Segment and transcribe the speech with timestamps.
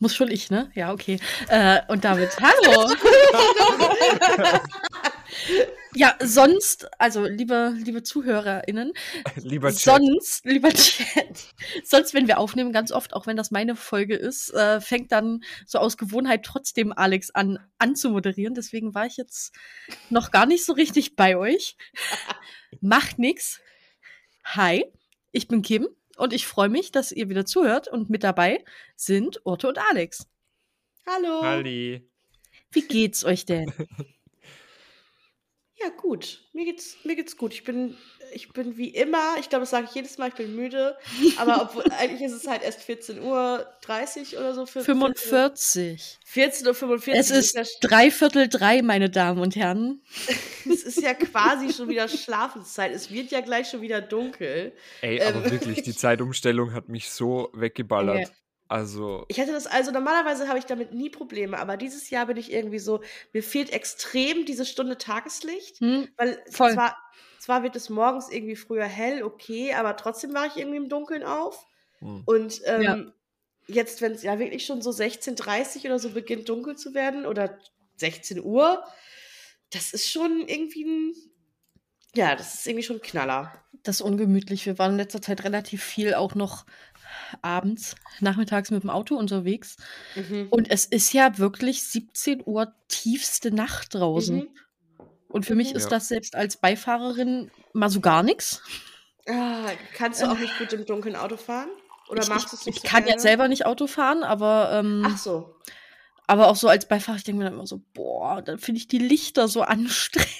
[0.00, 0.70] Muss schon ich, ne?
[0.74, 1.18] Ja, okay.
[1.48, 2.94] Äh, und damit, hallo.
[5.94, 8.92] ja, sonst, also liebe, liebe ZuhörerInnen,
[9.36, 9.80] lieber Chat.
[9.80, 11.46] sonst, lieber Chat,
[11.82, 15.42] sonst, wenn wir aufnehmen, ganz oft, auch wenn das meine Folge ist, äh, fängt dann
[15.66, 18.54] so aus Gewohnheit trotzdem Alex an, anzumoderieren.
[18.54, 19.52] Deswegen war ich jetzt
[20.10, 21.76] noch gar nicht so richtig bei euch.
[22.80, 23.60] Macht nix.
[24.44, 24.84] Hi,
[25.32, 25.88] ich bin Kim
[26.18, 28.64] und ich freue mich, dass ihr wieder zuhört und mit dabei
[28.96, 30.26] sind Otto und Alex.
[31.06, 31.42] Hallo.
[31.42, 32.10] Halli.
[32.70, 33.72] Wie geht's euch denn?
[35.80, 36.40] Ja, gut.
[36.52, 37.52] Mir geht's, mir geht's gut.
[37.52, 37.96] Ich bin,
[38.32, 40.96] ich bin wie immer, ich glaube, das sage ich jedes Mal, ich bin müde.
[41.38, 44.66] Aber obwohl, eigentlich ist es halt erst 14.30 Uhr oder so.
[44.66, 46.18] Für 45.
[46.26, 47.14] 14.45 Uhr.
[47.14, 50.02] Es ist dreiviertel drei, meine Damen und Herren.
[50.68, 52.92] es ist ja quasi schon wieder Schlafenszeit.
[52.92, 54.72] Es wird ja gleich schon wieder dunkel.
[55.00, 58.26] Ey, aber ähm, wirklich, die Zeitumstellung hat mich so weggeballert.
[58.26, 58.32] Okay.
[58.68, 59.24] Also.
[59.28, 62.52] Ich hätte das, also normalerweise habe ich damit nie Probleme, aber dieses Jahr bin ich
[62.52, 63.00] irgendwie so,
[63.32, 66.72] mir fehlt extrem diese Stunde Tageslicht, hm, weil voll.
[66.74, 66.96] Zwar,
[67.38, 71.24] zwar wird es morgens irgendwie früher hell, okay, aber trotzdem war ich irgendwie im Dunkeln
[71.24, 71.66] auf.
[72.00, 72.22] Hm.
[72.26, 73.04] Und ähm, ja.
[73.68, 77.58] jetzt, wenn es ja wirklich schon so 16.30 oder so beginnt dunkel zu werden oder
[77.96, 78.84] 16 Uhr,
[79.70, 81.14] das ist schon irgendwie ein,
[82.14, 83.52] ja, das ist irgendwie schon ein Knaller.
[83.82, 84.66] Das ist ungemütlich.
[84.66, 86.66] Wir waren in letzter Zeit relativ viel auch noch
[87.42, 89.76] abends, nachmittags mit dem Auto unterwegs.
[90.14, 90.48] Mhm.
[90.50, 94.36] Und es ist ja wirklich 17 Uhr tiefste Nacht draußen.
[94.36, 94.48] Mhm.
[95.28, 95.76] Und für mich mhm.
[95.76, 95.90] ist ja.
[95.90, 98.62] das selbst als Beifahrerin mal so gar nichts.
[99.28, 101.68] Ah, kannst du auch nicht gut im dunklen Auto fahren?
[102.08, 103.16] Oder ich, machst du es nicht Ich so kann gerne?
[103.16, 104.70] ja selber nicht Auto fahren, aber.
[104.72, 105.54] Ähm, Ach so.
[106.26, 108.88] Aber auch so als Beifahrer, ich denke mir dann immer so, boah, dann finde ich
[108.88, 110.30] die Lichter so anstrengend.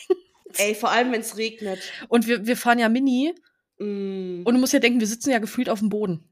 [0.57, 1.81] Ey, vor allem, wenn es regnet.
[2.09, 3.35] Und wir, wir fahren ja Mini.
[3.79, 4.43] Mm.
[4.45, 6.28] Und du musst ja denken, wir sitzen ja gefühlt auf dem Boden.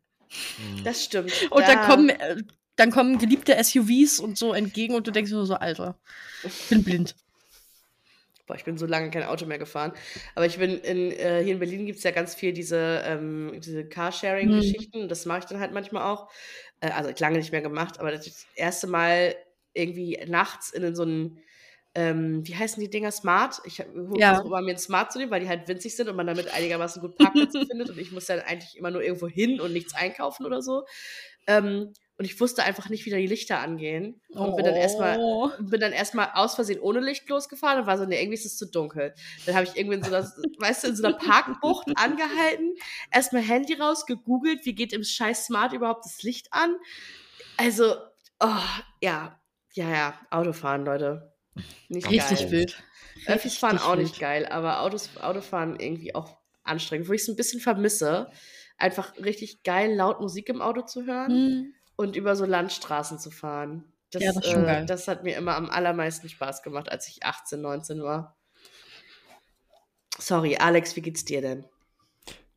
[0.59, 0.85] Mhm.
[0.85, 1.33] Das stimmt.
[1.51, 1.75] Und da.
[1.75, 2.37] dann kommen, äh,
[2.77, 5.99] dann kommen geliebte SUVs und so entgegen und du denkst nur so, Alter,
[6.45, 7.15] ich bin blind.
[8.47, 9.93] Boah, ich bin so lange kein Auto mehr gefahren.
[10.37, 13.61] Aber ich bin in, äh, hier in Berlin gibt es ja ganz viel diese, ähm,
[13.61, 15.05] diese Carsharing-Geschichten.
[15.05, 15.09] Mhm.
[15.09, 16.31] Das mache ich dann halt manchmal auch.
[16.81, 19.35] Äh, also lange nicht mehr gemacht, aber das, das erste Mal
[19.73, 21.39] irgendwie nachts in so einen
[21.97, 23.11] ähm, wie heißen die Dinger?
[23.11, 23.63] Smart.
[23.65, 23.87] Ich ja.
[24.35, 26.53] versuche immer mir ein Smart zu nehmen, weil die halt winzig sind und man damit
[26.53, 27.89] einigermaßen gut Parkplätze findet.
[27.89, 30.85] Und ich muss dann eigentlich immer nur irgendwo hin und nichts einkaufen oder so.
[31.47, 34.21] Ähm, und ich wusste einfach nicht, wie da die Lichter angehen.
[34.29, 34.57] Und oh.
[34.57, 35.17] bin dann erstmal
[35.59, 38.59] bin dann erstmal aus Versehen ohne Licht losgefahren und war so, nee, irgendwie ist es
[38.59, 39.15] zu dunkel.
[39.47, 42.75] Dann habe ich irgendwie in so einer, weißt du, in so einer Parkbucht angehalten,
[43.11, 46.77] erstmal Handy raus, gegoogelt, wie geht im scheiß Smart überhaupt das Licht an.
[47.57, 47.95] Also,
[48.41, 48.63] oh,
[49.01, 49.41] ja,
[49.73, 51.36] ja, ja, Autofahren, Leute.
[51.89, 52.51] Nicht Richtig geil.
[52.51, 52.83] wild.
[53.27, 57.37] Öffis fahren auch nicht geil, aber Autos, Autofahren irgendwie auch anstrengend, wo ich es ein
[57.37, 58.31] bisschen vermisse.
[58.79, 61.75] Einfach richtig geil laut Musik im Auto zu hören mhm.
[61.97, 63.85] und über so Landstraßen zu fahren.
[64.11, 67.61] Das, ja, das, äh, das hat mir immer am allermeisten Spaß gemacht, als ich 18,
[67.61, 68.37] 19 war.
[70.19, 71.65] Sorry, Alex, wie geht's dir denn?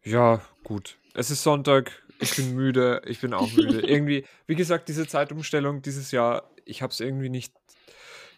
[0.04, 0.98] Ja, gut.
[1.14, 3.82] Es ist Sonntag, ich bin müde, ich bin auch müde.
[3.88, 7.54] irgendwie, wie gesagt, diese Zeitumstellung dieses Jahr, ich habe es irgendwie nicht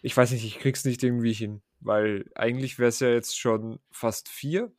[0.02, 3.78] ich weiß nicht, ich krieg's nicht irgendwie hin, weil eigentlich wäre es ja jetzt schon
[3.90, 4.72] fast vier.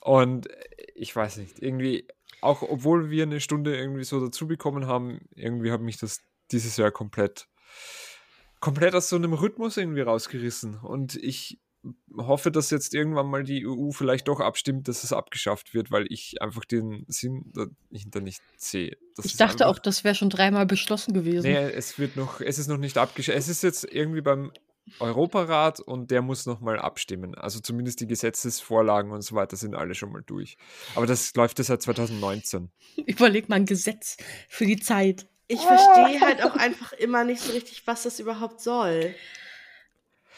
[0.00, 0.48] Und
[0.94, 2.08] ich weiß nicht, irgendwie,
[2.40, 6.76] auch obwohl wir eine Stunde irgendwie so dazu bekommen haben, irgendwie hat mich das dieses
[6.76, 7.48] Jahr komplett,
[8.58, 10.78] komplett aus so einem Rhythmus irgendwie rausgerissen.
[10.78, 11.60] Und ich
[12.16, 16.06] hoffe, dass jetzt irgendwann mal die EU vielleicht doch abstimmt, dass es abgeschafft wird, weil
[16.10, 18.96] ich einfach den Sinn dahinter nicht sehe.
[19.16, 21.46] Das ich dachte einfach, auch, das wäre schon dreimal beschlossen gewesen.
[21.46, 23.38] Nee, es wird noch, es ist noch nicht abgeschafft.
[23.38, 24.52] Es ist jetzt irgendwie beim
[24.98, 27.34] Europarat und der muss nochmal abstimmen.
[27.34, 30.56] Also zumindest die Gesetzesvorlagen und so weiter sind alle schon mal durch.
[30.94, 32.70] Aber das läuft ja seit 2019.
[33.06, 34.16] Überleg mal ein Gesetz
[34.48, 35.26] für die Zeit.
[35.46, 39.14] Ich verstehe halt auch einfach immer nicht so richtig, was das überhaupt soll.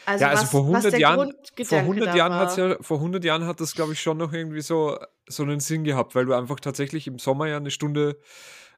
[0.05, 1.33] Also ja, also was, vor 100 Jahren,
[1.63, 4.61] vor 100 Jahren hat's ja, vor 100 Jahren hat das, glaube ich, schon noch irgendwie
[4.61, 4.97] so,
[5.27, 8.19] so einen Sinn gehabt, weil du einfach tatsächlich im Sommer ja eine Stunde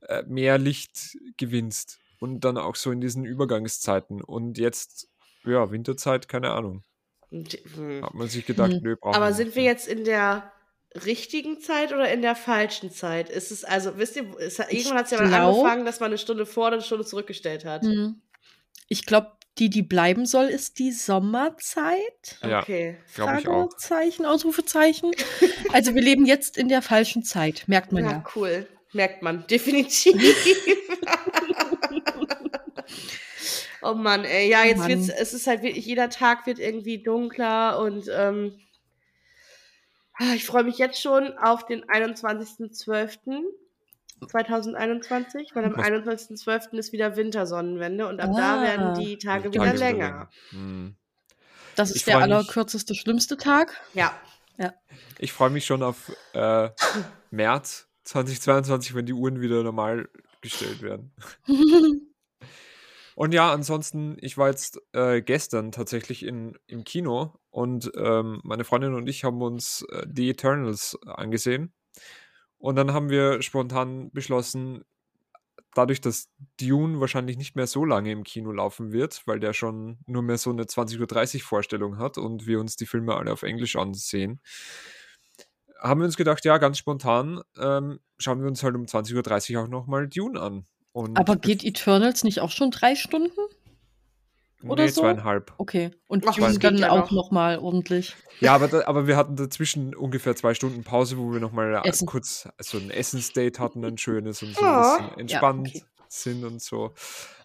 [0.07, 5.07] äh, mehr Licht gewinnst und dann auch so in diesen Übergangszeiten und jetzt,
[5.43, 6.83] ja, Winterzeit, keine Ahnung.
[7.31, 8.03] Hm.
[8.03, 8.79] Hat man sich gedacht, hm.
[8.81, 10.51] nö, brauchen Aber sind wir jetzt in der
[11.05, 13.29] richtigen Zeit oder in der falschen Zeit?
[13.29, 16.17] Ist es also, wisst ihr, es, irgendwann hat es ja mal angefangen, dass man eine
[16.17, 17.83] Stunde vor oder eine Stunde zurückgestellt hat.
[17.83, 18.21] Hm.
[18.87, 22.37] Ich glaube, die, die bleiben soll, ist die Sommerzeit.
[22.43, 22.97] Ja, okay.
[23.05, 25.11] Fragezeichen, Ausrufezeichen.
[25.71, 28.11] also wir leben jetzt in der falschen Zeit, merkt man ja.
[28.11, 28.67] Ja, cool.
[28.91, 30.15] Merkt man, definitiv.
[33.81, 34.49] oh Mann, ey.
[34.49, 38.59] Ja, jetzt oh wird's, es ist halt wirklich, jeder Tag wird irgendwie dunkler und ähm,
[40.13, 43.41] ah, ich freue mich jetzt schon auf den 21.12.,
[44.27, 46.77] 2021, weil am 21.12.
[46.77, 50.07] ist wieder Wintersonnenwende und ab ah, da werden die Tage, wieder Tage länger.
[50.07, 50.29] länger.
[50.49, 50.95] Hm.
[51.75, 53.81] Das ist ich der allerkürzeste, mich, schlimmste Tag.
[53.93, 54.13] Ja.
[54.57, 54.73] ja.
[55.19, 56.69] Ich freue mich schon auf äh,
[57.31, 60.07] März 2022, wenn die Uhren wieder normal
[60.41, 61.11] gestellt werden.
[63.15, 68.63] und ja, ansonsten, ich war jetzt äh, gestern tatsächlich in, im Kino und ähm, meine
[68.63, 71.73] Freundin und ich haben uns äh, The Eternals angesehen.
[72.65, 74.83] Und dann haben wir spontan beschlossen,
[75.75, 76.29] dadurch, dass
[76.59, 80.39] Dune wahrscheinlich nicht mehr so lange im Kino laufen wird, weil der schon nur mehr
[80.39, 84.41] so eine 20.30 Uhr Vorstellung hat und wir uns die Filme alle auf Englisch ansehen,
[85.79, 89.63] haben wir uns gedacht, ja, ganz spontan ähm, schauen wir uns halt um 20.30 Uhr
[89.63, 90.65] auch nochmal Dune an.
[90.91, 93.41] Und Aber geht Eternals nicht auch schon drei Stunden?
[94.67, 95.01] Oder nee, so?
[95.01, 95.53] zweieinhalb.
[95.57, 95.91] Okay.
[96.07, 97.11] Und Ach, Dune dann auch noch.
[97.11, 98.15] nochmal ordentlich.
[98.39, 102.47] Ja, aber, da, aber wir hatten dazwischen ungefähr zwei Stunden Pause, wo wir nochmal kurz
[102.59, 106.07] so ein Essensdate hatten, ein schönes und so ein bisschen entspannt ja, okay.
[106.09, 106.93] sind und so.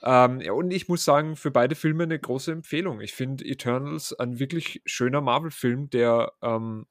[0.03, 3.01] Ähm, ja, und ich muss sagen, für beide Filme eine große Empfehlung.
[3.01, 6.87] Ich finde Eternals ein wirklich schöner Marvel-Film, der ähm,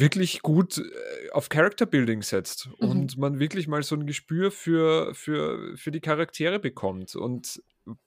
[0.00, 2.88] wirklich gut äh, auf Character Building setzt mhm.
[2.88, 7.14] und man wirklich mal so ein Gespür für, für, für die Charaktere bekommt.
[7.14, 7.62] Und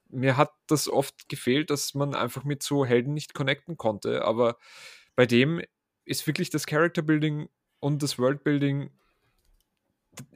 [0.10, 4.24] mir hat das oft gefehlt, dass man einfach mit so Helden nicht connecten konnte.
[4.26, 4.58] Aber
[5.16, 5.62] bei dem
[6.06, 7.50] ist wirklich das Character Building
[7.80, 8.92] und das World Building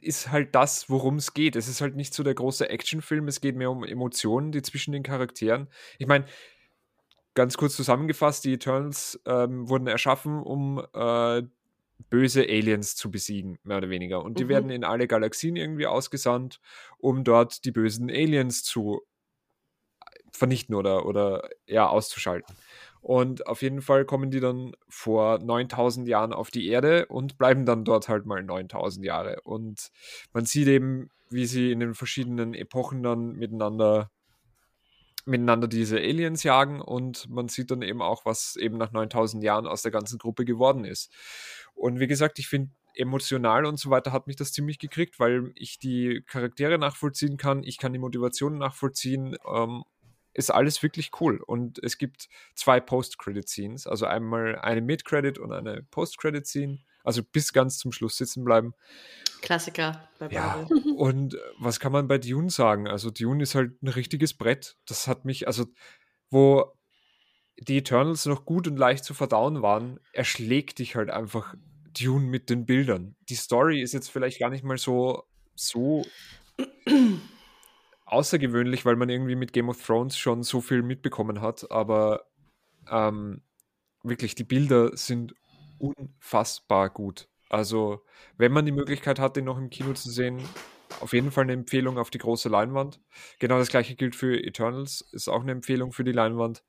[0.00, 1.56] ist halt das, worum es geht.
[1.56, 4.92] Es ist halt nicht so der große Actionfilm, es geht mehr um Emotionen, die zwischen
[4.92, 5.68] den Charakteren.
[5.98, 6.24] Ich meine,
[7.34, 11.42] ganz kurz zusammengefasst, die Eternals ähm, wurden erschaffen, um äh,
[12.10, 14.22] böse Aliens zu besiegen, mehr oder weniger.
[14.24, 14.48] Und die mhm.
[14.48, 16.60] werden in alle Galaxien irgendwie ausgesandt,
[16.98, 19.02] um dort die bösen Aliens zu
[20.32, 22.54] vernichten oder, oder ja, auszuschalten.
[23.00, 27.64] Und auf jeden Fall kommen die dann vor 9000 Jahren auf die Erde und bleiben
[27.64, 29.40] dann dort halt mal 9000 Jahre.
[29.42, 29.90] Und
[30.32, 34.10] man sieht eben, wie sie in den verschiedenen Epochen dann miteinander
[35.26, 39.66] miteinander diese Aliens jagen und man sieht dann eben auch, was eben nach 9000 Jahren
[39.66, 41.12] aus der ganzen Gruppe geworden ist.
[41.74, 45.52] Und wie gesagt, ich finde, emotional und so weiter hat mich das ziemlich gekriegt, weil
[45.54, 49.36] ich die Charaktere nachvollziehen kann, ich kann die Motivation nachvollziehen.
[49.46, 49.84] Ähm,
[50.38, 51.42] ist alles wirklich cool.
[51.44, 57.78] Und es gibt zwei Post-Credit-Scenes, also einmal eine Mid-Credit und eine Post-Credit-Scene, also bis ganz
[57.78, 58.72] zum Schluss sitzen bleiben.
[59.42, 60.64] Klassiker bei Ja,
[60.96, 62.86] und äh, was kann man bei Dune sagen?
[62.86, 64.76] Also Dune ist halt ein richtiges Brett.
[64.86, 65.66] Das hat mich, also
[66.30, 66.72] wo
[67.58, 71.56] die Eternals noch gut und leicht zu verdauen waren, erschlägt dich halt einfach
[71.98, 73.16] Dune mit den Bildern.
[73.28, 75.24] Die Story ist jetzt vielleicht gar nicht mal so,
[75.56, 76.04] so
[78.08, 82.26] außergewöhnlich, weil man irgendwie mit Game of Thrones schon so viel mitbekommen hat, aber
[82.90, 83.42] ähm,
[84.02, 85.34] wirklich, die Bilder sind
[85.78, 87.28] unfassbar gut.
[87.48, 88.04] Also,
[88.36, 90.40] wenn man die Möglichkeit hat, den noch im Kino zu sehen,
[91.00, 93.00] auf jeden Fall eine Empfehlung auf die große Leinwand.
[93.38, 96.64] Genau das gleiche gilt für Eternals, ist auch eine Empfehlung für die Leinwand.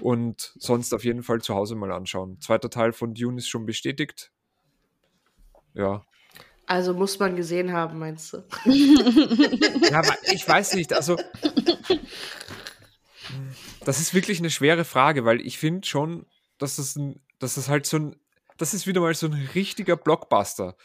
[0.00, 2.40] Und sonst auf jeden Fall zu Hause mal anschauen.
[2.40, 4.32] Zweiter Teil von Dune ist schon bestätigt.
[5.74, 6.04] Ja.
[6.70, 8.44] Also muss man gesehen haben, meinst du?
[9.90, 10.92] ja, ich weiß nicht.
[10.92, 11.16] Also,
[13.84, 16.26] das ist wirklich eine schwere Frage, weil ich finde schon,
[16.58, 18.16] dass das, ein, dass das halt so ein,
[18.56, 20.76] das ist wieder mal so ein richtiger Blockbuster.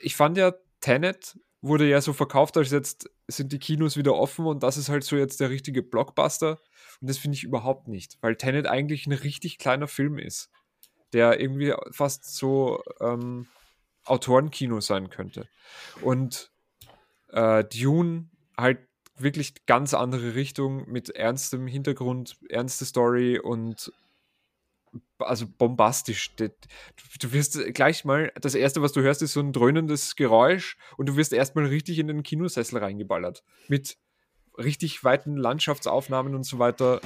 [0.00, 4.46] Ich fand ja Tenet wurde ja so verkauft, als jetzt sind die Kinos wieder offen
[4.46, 6.58] und das ist halt so jetzt der richtige Blockbuster.
[7.02, 10.48] Und das finde ich überhaupt nicht, weil Tenet eigentlich ein richtig kleiner Film ist,
[11.12, 13.46] der irgendwie fast so ähm,
[14.08, 15.48] Autorenkino sein könnte.
[16.02, 16.50] Und
[17.28, 18.78] äh, Dune halt
[19.16, 23.92] wirklich ganz andere Richtung mit ernstem Hintergrund, ernste Story und
[25.18, 26.34] also bombastisch.
[26.36, 31.08] Du wirst gleich mal, das erste, was du hörst, ist so ein dröhnendes Geräusch und
[31.08, 33.42] du wirst erstmal richtig in den Kinosessel reingeballert.
[33.68, 33.98] Mit
[34.56, 37.00] richtig weiten Landschaftsaufnahmen und so weiter.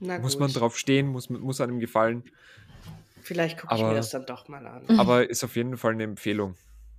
[0.00, 2.24] Muss man drauf stehen, muss, muss einem gefallen.
[3.26, 5.00] Vielleicht gucke ich mir das dann doch mal an.
[5.00, 6.54] Aber ist auf jeden Fall eine Empfehlung.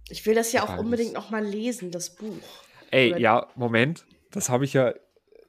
[0.09, 2.35] Ich will das ja auch unbedingt noch mal lesen, das Buch.
[2.91, 4.05] Ey, Oder ja, Moment.
[4.31, 4.93] Das habe ich ja,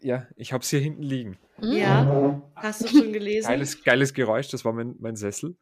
[0.01, 1.37] ja, ich habe es hier hinten liegen.
[1.61, 3.49] Ja, hast du schon gelesen?
[3.49, 5.57] Geiles, geiles Geräusch, das war mein, mein Sessel.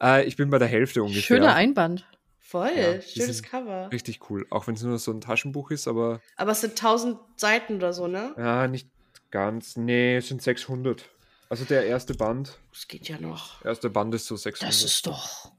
[0.00, 1.22] Äh, ich bin bei der Hälfte ungefähr.
[1.22, 2.08] Schöner Einband.
[2.38, 3.90] Voll, ja, schönes Cover.
[3.92, 6.20] Richtig cool, auch wenn es nur so ein Taschenbuch ist, aber.
[6.36, 8.34] Aber es sind 1000 Seiten oder so, ne?
[8.38, 8.88] Ja, nicht
[9.30, 9.76] ganz.
[9.76, 11.10] Nee, es sind 600.
[11.52, 12.58] Also der erste Band.
[12.72, 13.60] Das geht ja noch.
[13.60, 14.72] Der erste Band ist so 600.
[14.72, 15.52] Das ist doch.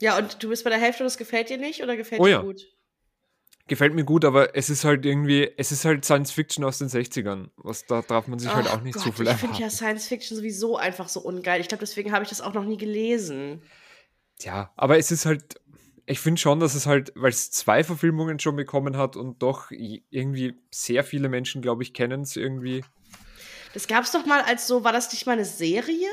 [0.00, 2.26] Ja, und du bist bei der Hälfte und es gefällt dir nicht oder gefällt oh,
[2.26, 2.42] dir ja.
[2.42, 2.68] gut?
[3.66, 6.86] gefällt mir gut, aber es ist halt irgendwie, es ist halt Science Fiction aus den
[6.86, 7.50] 60ern.
[7.56, 10.06] Was, da darf man sich halt auch nicht Gott, so viel Ich finde ja Science
[10.06, 11.60] Fiction sowieso einfach so ungeil.
[11.60, 13.60] Ich glaube, deswegen habe ich das auch noch nie gelesen.
[14.38, 15.60] Ja, aber es ist halt,
[16.06, 19.72] ich finde schon, dass es halt, weil es zwei Verfilmungen schon bekommen hat und doch
[19.72, 22.84] irgendwie sehr viele Menschen, glaube ich, kennen es irgendwie.
[23.76, 26.08] Das gab es doch mal als so, war das nicht mal eine Serie?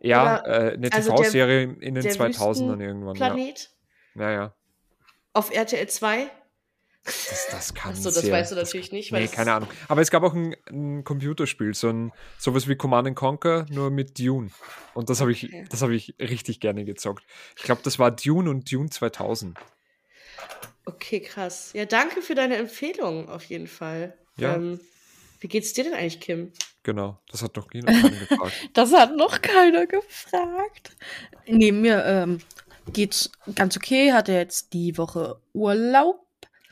[0.00, 3.14] Ja, äh, eine also TV-Serie in den 2000ern irgendwann.
[3.14, 3.70] Planet?
[4.14, 4.20] Ja.
[4.20, 4.54] ja, ja.
[5.32, 6.30] Auf RTL 2?
[7.02, 9.10] Das, das kann Achso, das sehr, weißt du natürlich nicht.
[9.10, 9.70] Nee, keine Ahnung.
[9.88, 14.18] Aber es gab auch ein, ein, Computerspiel, so ein sowas wie Command Conquer, nur mit
[14.18, 14.50] Dune.
[14.92, 15.66] Und das habe ich, okay.
[15.80, 17.24] hab ich richtig gerne gezockt.
[17.56, 19.58] Ich glaube, das war Dune und Dune 2000.
[20.84, 21.70] Okay, krass.
[21.72, 24.18] Ja, danke für deine Empfehlung auf jeden Fall.
[24.36, 24.56] Ja.
[24.56, 24.78] Ähm,
[25.44, 26.52] wie geht's dir denn eigentlich, Kim?
[26.84, 28.52] Genau, das hat noch keiner gefragt.
[28.72, 30.96] das hat noch keiner gefragt.
[31.46, 32.38] Nee, mir ähm,
[32.92, 34.14] geht's ganz okay.
[34.14, 36.24] Hatte jetzt die Woche Urlaub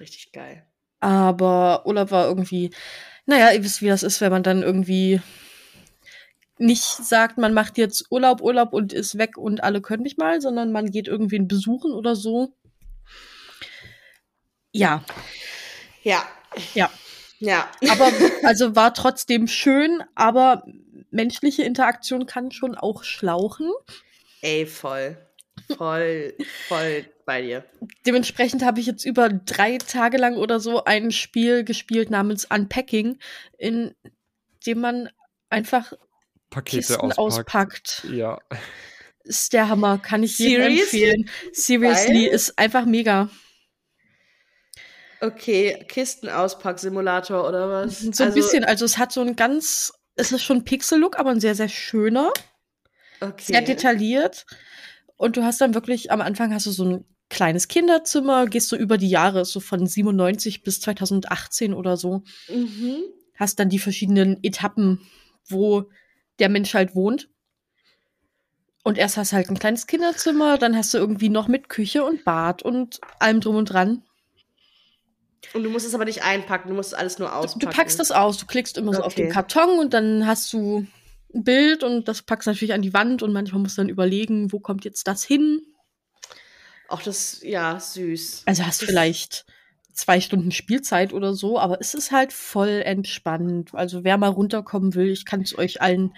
[0.03, 0.67] Richtig geil.
[0.99, 2.71] Aber Urlaub war irgendwie,
[3.25, 5.21] naja, ihr wisst, wie das ist, wenn man dann irgendwie
[6.59, 10.41] nicht sagt, man macht jetzt Urlaub, Urlaub und ist weg und alle können nicht mal,
[10.41, 12.57] sondern man geht irgendwen besuchen oder so.
[14.73, 15.05] Ja.
[16.03, 16.27] Ja.
[16.75, 16.91] Ja.
[17.43, 17.69] Ja.
[17.91, 18.11] Aber,
[18.45, 20.65] also war trotzdem schön, aber
[21.11, 23.71] menschliche Interaktion kann schon auch schlauchen.
[24.41, 25.17] Ey, voll.
[25.77, 26.35] Voll,
[26.69, 27.65] voll bei dir.
[28.07, 33.19] Dementsprechend habe ich jetzt über drei Tage lang oder so ein Spiel gespielt namens Unpacking,
[33.59, 33.95] in
[34.67, 35.11] dem man
[35.51, 35.93] einfach
[36.51, 38.07] Pakete Kisten auspackt.
[38.11, 38.39] Ja.
[39.25, 41.31] Ist der Hammer, kann ich jedem empfehlen.
[41.53, 42.35] Seriously, Geil.
[42.35, 43.31] ist einfach mega.
[45.23, 48.01] Okay, Kistenauspack-Simulator oder was?
[48.01, 51.31] So ein also, bisschen, also es hat so ein ganz, es ist schon Pixel-Look, aber
[51.31, 52.33] ein sehr, sehr schöner.
[53.21, 53.53] Okay.
[53.53, 54.47] Sehr detailliert.
[55.17, 58.77] Und du hast dann wirklich, am Anfang hast du so ein kleines Kinderzimmer, gehst so
[58.77, 62.25] über die Jahre, so von 97 bis 2018 oder so.
[62.49, 63.05] Mhm.
[63.37, 65.07] Hast dann die verschiedenen Etappen,
[65.49, 65.85] wo
[66.41, 67.29] der Mensch halt wohnt.
[68.83, 72.05] Und erst hast du halt ein kleines Kinderzimmer, dann hast du irgendwie noch mit Küche
[72.05, 74.03] und Bad und allem drum und dran.
[75.55, 77.61] Und du musst es aber nicht einpacken, du musst alles nur auspacken.
[77.61, 78.97] Du, du packst das aus, du klickst immer okay.
[78.97, 80.87] so auf den Karton und dann hast du
[81.35, 83.89] ein Bild und das packst du natürlich an die Wand und manchmal musst du dann
[83.89, 85.63] überlegen, wo kommt jetzt das hin.
[86.89, 88.43] Auch das, ja, süß.
[88.47, 89.47] Also hast du vielleicht
[89.93, 93.75] zwei Stunden Spielzeit oder so, aber es ist halt voll entspannt.
[93.75, 96.15] Also wer mal runterkommen will, ich kann es euch allen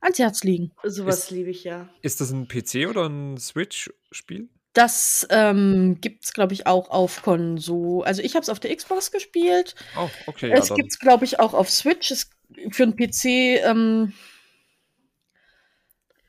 [0.00, 0.72] ans Herz legen.
[0.84, 1.88] Sowas liebe ich ja.
[2.02, 4.48] Ist das ein PC oder ein Switch-Spiel?
[4.76, 8.06] Das ähm, gibt es, glaube ich, auch auf Konsole.
[8.06, 9.74] Also ich habe es auf der Xbox gespielt.
[9.98, 10.52] Oh, okay.
[10.52, 12.10] Es ja, gibt es, glaube ich, auch auf Switch.
[12.10, 12.28] Es,
[12.72, 13.24] für einen PC
[13.64, 14.12] ähm,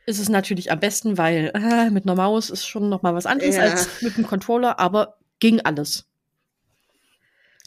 [0.06, 3.26] ist es natürlich am besten, weil äh, mit einer Maus ist schon noch mal was
[3.26, 3.64] anderes ja.
[3.64, 6.06] als mit einem Controller, aber ging alles.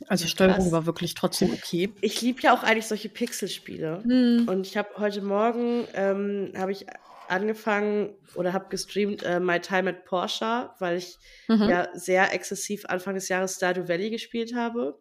[0.08, 1.92] Also ja, Steuerung war wirklich trotzdem okay.
[2.00, 4.02] Ich liebe ja auch eigentlich solche Pixelspiele.
[4.02, 4.48] Hm.
[4.48, 6.86] Und ich habe heute Morgen ähm, habe ich
[7.30, 11.16] angefangen oder habe gestreamt äh, My Time at Porsche, weil ich
[11.48, 11.68] mhm.
[11.68, 14.98] ja sehr exzessiv Anfang des Jahres Stardew Valley gespielt habe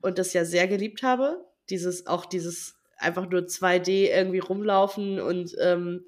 [0.00, 1.44] und das ja sehr geliebt habe.
[1.70, 6.04] Dieses auch dieses einfach nur 2D irgendwie rumlaufen und ähm,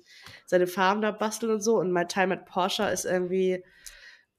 [0.46, 1.78] seine Farben da basteln und so.
[1.78, 3.64] Und My Time at Porsche ist irgendwie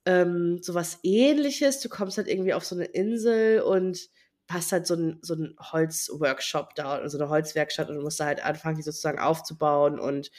[0.05, 1.79] ähm, sowas ähnliches.
[1.79, 4.09] Du kommst halt irgendwie auf so eine Insel und
[4.49, 8.25] hast halt so ein, so ein Holzworkshop da, also eine Holzwerkstatt und du musst da
[8.25, 10.29] halt anfangen, die sozusagen aufzubauen und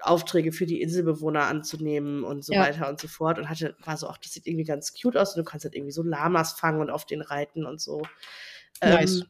[0.00, 2.60] Aufträge für die Inselbewohner anzunehmen und so ja.
[2.60, 3.38] weiter und so fort.
[3.38, 5.74] Und hatte, war so, ach, das sieht irgendwie ganz cute aus und du kannst halt
[5.74, 8.02] irgendwie so Lamas fangen und auf den reiten und so.
[8.82, 9.20] Nice.
[9.20, 9.26] Ähm,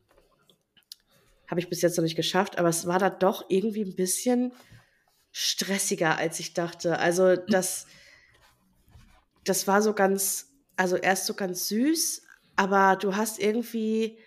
[1.48, 4.52] Habe ich bis jetzt noch nicht geschafft, aber es war da doch irgendwie ein bisschen
[5.32, 6.98] stressiger, als ich dachte.
[6.98, 7.86] Also das,
[9.44, 12.22] das war so ganz, also erst so ganz süß,
[12.56, 14.18] aber du hast irgendwie,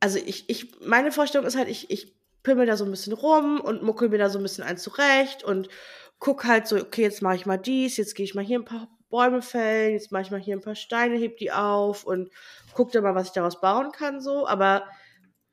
[0.00, 2.13] also ich, ich, meine Vorstellung ist halt, ich, ich
[2.44, 5.42] pimmel da so ein bisschen rum und muckel mir da so ein bisschen ein zurecht
[5.42, 5.68] und
[6.20, 8.64] guck halt so, okay, jetzt mache ich mal dies, jetzt gehe ich mal hier ein
[8.64, 12.30] paar Bäume fällen, jetzt mache ich mal hier ein paar Steine, heb die auf und
[12.72, 14.84] guck dann mal, was ich daraus bauen kann, so, aber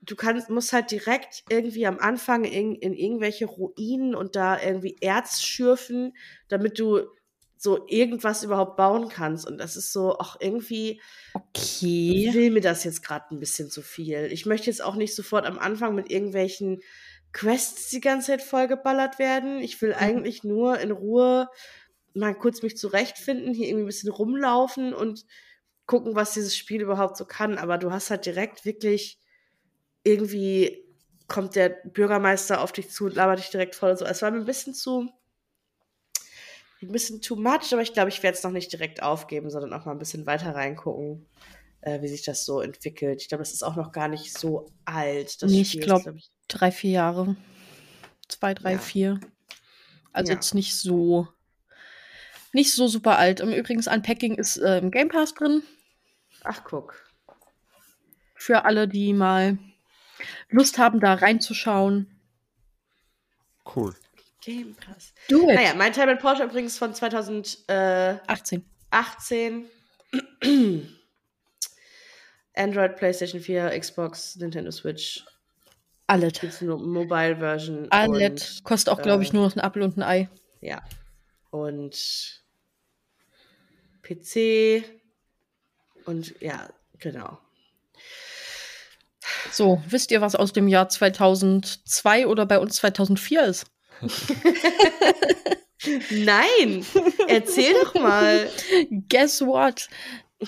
[0.01, 4.98] du kannst, musst halt direkt irgendwie am Anfang in, in irgendwelche Ruinen und da irgendwie
[5.00, 6.13] Erz schürfen,
[6.48, 7.07] damit du
[7.62, 9.46] so irgendwas überhaupt bauen kannst.
[9.46, 11.00] Und das ist so, auch irgendwie
[11.36, 12.32] okay.
[12.34, 14.30] will mir das jetzt gerade ein bisschen zu viel.
[14.32, 16.82] Ich möchte jetzt auch nicht sofort am Anfang mit irgendwelchen
[17.34, 19.60] Quests die ganze Zeit vollgeballert werden.
[19.60, 20.00] Ich will mhm.
[20.00, 21.50] eigentlich nur in Ruhe
[22.15, 25.27] mal kurz mich zurechtfinden, hier irgendwie ein bisschen rumlaufen und
[25.86, 27.60] gucken, was dieses Spiel überhaupt so kann.
[27.60, 29.20] Aber du hast halt direkt wirklich
[30.03, 30.84] irgendwie
[31.27, 34.06] kommt der Bürgermeister auf dich zu und labert dich direkt voll und so.
[34.06, 35.12] Es war mir ein bisschen zu,
[36.82, 39.74] ein bisschen too much, aber ich glaube, ich werde es noch nicht direkt aufgeben, sondern
[39.74, 41.26] auch mal ein bisschen weiter reingucken,
[41.82, 43.22] äh, wie sich das so entwickelt.
[43.22, 45.42] Ich glaube, das ist auch noch gar nicht so alt.
[45.42, 46.16] Das nee, ich glaube, glaub
[46.48, 47.36] drei, vier Jahre.
[48.28, 48.78] Zwei, drei, ja.
[48.80, 49.20] vier.
[50.14, 50.36] Also ja.
[50.36, 51.28] jetzt nicht so
[52.54, 53.40] Nicht so super alt.
[53.40, 55.64] Im Übrigens, Unpacking ist äh, im Game Pass drin.
[56.44, 56.96] Ach, guck.
[58.36, 59.58] Für alle, die mal
[60.50, 62.08] Lust haben, da reinzuschauen.
[63.76, 63.96] Cool.
[64.41, 65.13] Game Pass.
[65.29, 65.55] Do it.
[65.55, 68.65] Naja, mein Teil mit Porsche übrigens von 2018.
[68.89, 69.65] 18.
[72.55, 75.24] Android, PlayStation 4, Xbox, Nintendo Switch.
[76.07, 76.33] Alles.
[76.41, 77.88] Gibt's nur Mobile Version.
[77.89, 78.57] Alles.
[78.57, 80.29] und, Kostet auch, glaube ich, äh, nur noch ein Apfel und ein Ei.
[80.60, 80.81] Ja.
[81.51, 82.41] Und
[84.01, 84.83] PC.
[86.05, 86.69] Und ja,
[87.00, 87.39] genau.
[89.51, 93.71] So, wisst ihr, was aus dem Jahr 2002 oder bei uns 2004 ist?
[96.12, 96.86] Nein!
[97.27, 98.50] Erzähl doch mal.
[99.10, 99.89] Guess what?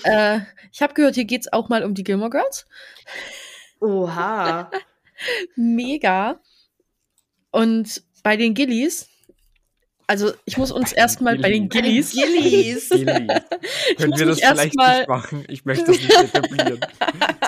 [0.03, 0.39] äh,
[0.71, 2.67] ich habe gehört, hier geht's auch mal um die Gilmore Girls.
[3.79, 4.71] Oha.
[5.55, 6.39] Mega.
[7.51, 9.07] Und bei den Gillies,
[10.13, 12.87] also ich muss uns erstmal bei den Gillies, Gillies.
[12.89, 13.05] Gilly.
[13.97, 15.43] Können wir das vielleicht mal- nicht machen?
[15.47, 16.79] Ich möchte das nicht etablieren.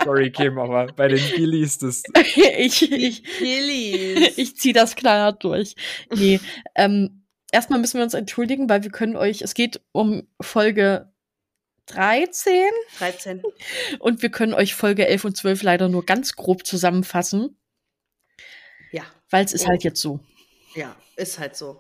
[0.04, 2.02] Sorry, Kim, aber bei den Gillies, das.
[2.58, 4.36] ich, ich, Gillies.
[4.40, 5.76] ich ziehe das knallhart durch.
[6.12, 6.40] Nee,
[6.74, 11.12] ähm, erstmal müssen wir uns entschuldigen, weil wir können euch, es geht um Folge
[11.86, 12.64] 13
[12.98, 13.44] 13.
[14.00, 17.60] und wir können euch Folge 11 und 12 leider nur ganz grob zusammenfassen,
[18.92, 19.68] Ja, weil es ist Oh.
[19.68, 20.20] halt jetzt so.
[20.74, 21.80] ja, ist halt so.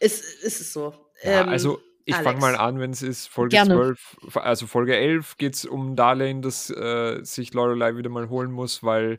[0.00, 0.94] Ist, ist es so.
[1.22, 3.74] Ja, Ähm, also, ich fange mal an, wenn es ist Folge Gerne.
[3.74, 4.16] 12.
[4.34, 8.82] Also, Folge 11 geht es um Darlene, das äh, sich Lorelei wieder mal holen muss,
[8.82, 9.18] weil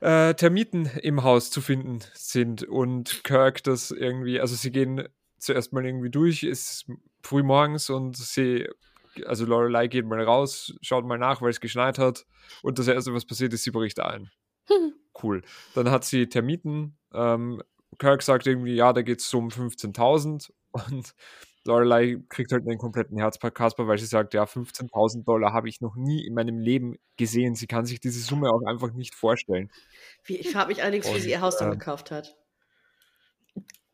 [0.00, 5.72] äh, Termiten im Haus zu finden sind und Kirk das irgendwie, also sie gehen zuerst
[5.72, 6.86] mal irgendwie durch, ist
[7.22, 8.68] früh morgens und sie,
[9.26, 12.26] also Lorelei geht mal raus, schaut mal nach, weil es geschneit hat
[12.62, 14.30] und das erste, was passiert ist, sie bricht ein.
[15.22, 15.42] Cool.
[15.74, 16.96] Dann hat sie Termiten.
[17.12, 17.62] Ähm,
[17.98, 21.14] Kirk sagt irgendwie, ja, da geht es so um 15.000 und
[21.64, 25.94] Lorelei kriegt halt einen kompletten Herzkasper, weil sie sagt, ja, 15.000 Dollar habe ich noch
[25.94, 27.54] nie in meinem Leben gesehen.
[27.54, 29.70] Sie kann sich diese Summe auch einfach nicht vorstellen.
[30.24, 32.36] Wie, ich frage mich allerdings, wie sie ihr Haus dann Und, ähm, gekauft hat.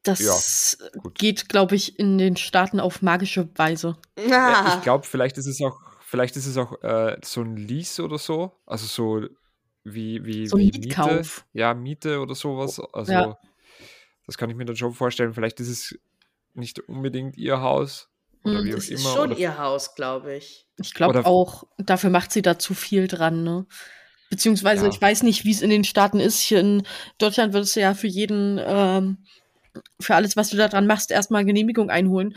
[0.03, 1.19] Das gut.
[1.19, 3.97] geht, glaube ich, in den Staaten auf magische Weise.
[4.19, 7.57] Ja, Ah, ich glaube, vielleicht ist es auch, vielleicht ist es auch äh, so ein
[7.57, 8.53] Lease oder so.
[8.65, 9.29] Also so
[9.85, 11.09] wie, wie, So ein wie Mietkauf.
[11.09, 11.31] Miete.
[11.53, 12.81] Ja, Miete oder sowas.
[12.93, 13.39] Also Ja.
[14.29, 15.35] Das kann ich mir dann schon vorstellen.
[15.35, 15.99] Vielleicht ist es
[16.55, 18.09] nicht unbedingt ihr Haus.
[18.45, 19.15] Oder Hm, wie auch das ist immer.
[19.15, 20.67] schon oder ihr Haus, glaube ich.
[20.77, 23.67] Ich glaube auch, dafür macht sie da zu viel dran, ne?
[24.31, 24.91] Beziehungsweise, Ja.
[24.93, 26.39] ich weiß nicht, wie es in den Staaten ist.
[26.41, 26.83] Hier in
[27.19, 29.19] Deutschland würdest du ja für jeden, ähm,
[30.01, 32.37] für alles, was du da dran machst, erstmal Genehmigung einholen.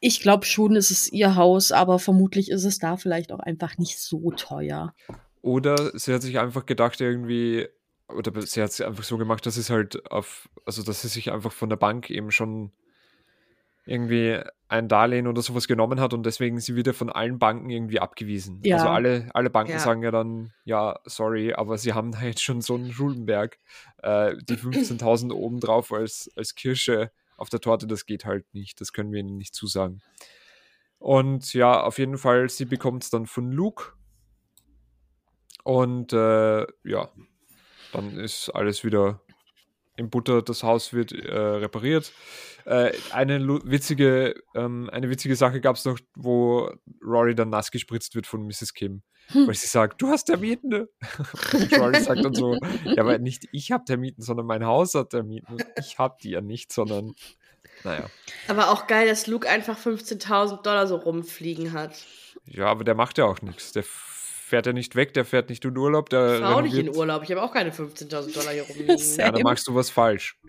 [0.00, 3.78] Ich glaube schon, es ist ihr Haus, aber vermutlich ist es da vielleicht auch einfach
[3.78, 4.94] nicht so teuer.
[5.40, 7.66] Oder sie hat sich einfach gedacht, irgendwie,
[8.08, 11.32] oder sie hat es einfach so gemacht, dass es halt auf, also dass sie sich
[11.32, 12.72] einfach von der Bank eben schon
[13.86, 18.00] irgendwie ein Darlehen oder sowas genommen hat und deswegen sie wieder von allen Banken irgendwie
[18.00, 18.60] abgewiesen.
[18.64, 18.76] Ja.
[18.76, 19.78] Also alle, alle Banken Ja.
[19.78, 23.58] sagen ja dann, ja, sorry, aber sie haben da jetzt schon so einen Schuldenberg.
[24.02, 28.80] Äh, die 15.000 obendrauf als, als Kirsche auf der Torte, das geht halt nicht.
[28.80, 30.00] Das können wir ihnen nicht zusagen.
[30.98, 33.92] Und ja, auf jeden Fall, sie bekommt es dann von Luke.
[35.62, 37.10] Und äh, ja,
[37.94, 39.20] dann ist alles wieder
[39.96, 40.42] in Butter.
[40.42, 42.12] Das Haus wird äh, repariert.
[42.64, 46.70] Äh, eine witzige, ähm, eine witzige Sache gab es noch, wo
[47.02, 48.74] Rory dann nass gespritzt wird von Mrs.
[48.74, 49.02] Kim.
[49.28, 49.46] Hm.
[49.46, 50.74] Weil sie sagt, du hast Termiten.
[51.52, 55.10] Und Rory sagt dann so, ja, aber nicht ich habe Termiten, sondern mein Haus hat
[55.10, 55.58] Termiten.
[55.78, 57.14] Ich habe die ja nicht, sondern,
[57.84, 58.06] naja.
[58.48, 62.04] Aber auch geil, dass Luke einfach 15.000 Dollar so rumfliegen hat.
[62.46, 63.72] Ja, aber der macht ja auch nichts.
[63.72, 63.84] Der
[64.44, 66.08] fährt ja nicht weg, der fährt nicht in Urlaub.
[66.10, 67.22] Der Ich war auch nicht in Urlaub.
[67.24, 68.96] Ich habe auch keine 15.000 Dollar hier rumliegen.
[69.18, 70.38] Ja, dann machst du was falsch.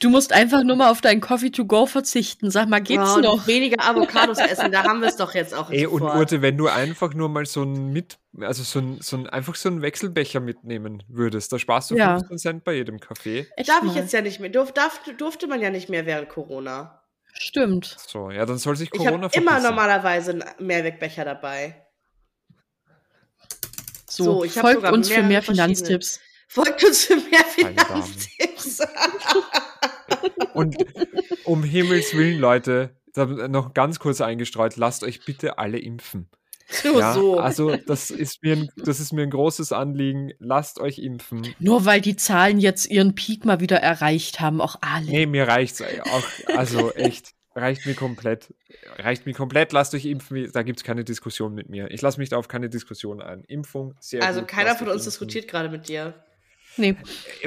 [0.00, 2.50] Du musst einfach nur mal auf deinen Coffee to go verzichten.
[2.50, 3.46] Sag mal, geht's Wow, noch?
[3.46, 6.18] weniger Avocados essen, da haben wir es doch jetzt auch Ey, und sofort.
[6.18, 9.54] Urte, wenn du einfach nur mal so ein mit, also so ein, so ein, einfach
[9.54, 12.18] so einen Wechselbecher mitnehmen würdest, da sparst du Ja.
[12.18, 13.46] 15 Cent bei jedem Kaffee.
[13.56, 13.96] Echt Darf ich mal.
[13.96, 14.50] jetzt ja nicht mehr.
[14.50, 17.00] Durf, darf, durfte man ja nicht mehr während Corona.
[17.32, 17.96] Stimmt.
[18.06, 21.83] So, ja, dann soll sich Ich Corona habe immer normalerweise einen Mehrwegbecher dabei.
[24.16, 25.42] So, So, folgt sogar uns für mehr.
[25.42, 26.20] Finanztipps.
[26.48, 27.44] Folgt uns für mehr.
[27.44, 28.80] Finanztipps.
[30.54, 30.76] Und
[31.44, 36.28] um Himmels Willen, Leute, da noch ganz kurz eingestreut, lasst euch bitte alle impfen.
[36.82, 37.38] Nur Ja, so.
[37.38, 40.32] also das ist, mir ein, das ist mir ein großes Anliegen.
[40.38, 41.54] Lasst euch impfen.
[41.58, 45.06] Nur weil die Zahlen jetzt ihren Peak mal wieder erreicht haben, auch alle.
[45.06, 46.22] Nee, mir reicht's auch.
[46.56, 48.54] Also echt, reicht mir komplett.
[48.98, 49.72] Reicht mir komplett.
[49.72, 50.50] Lasst euch impfen.
[50.52, 51.90] Da gibt's keine Diskussion mit mir.
[51.90, 53.44] Ich lasse mich da auf keine Diskussion ein.
[53.44, 54.48] Impfung, sehr also gut.
[54.48, 55.10] keiner von uns impfen.
[55.10, 56.14] diskutiert gerade mit dir.
[56.76, 56.96] Nee.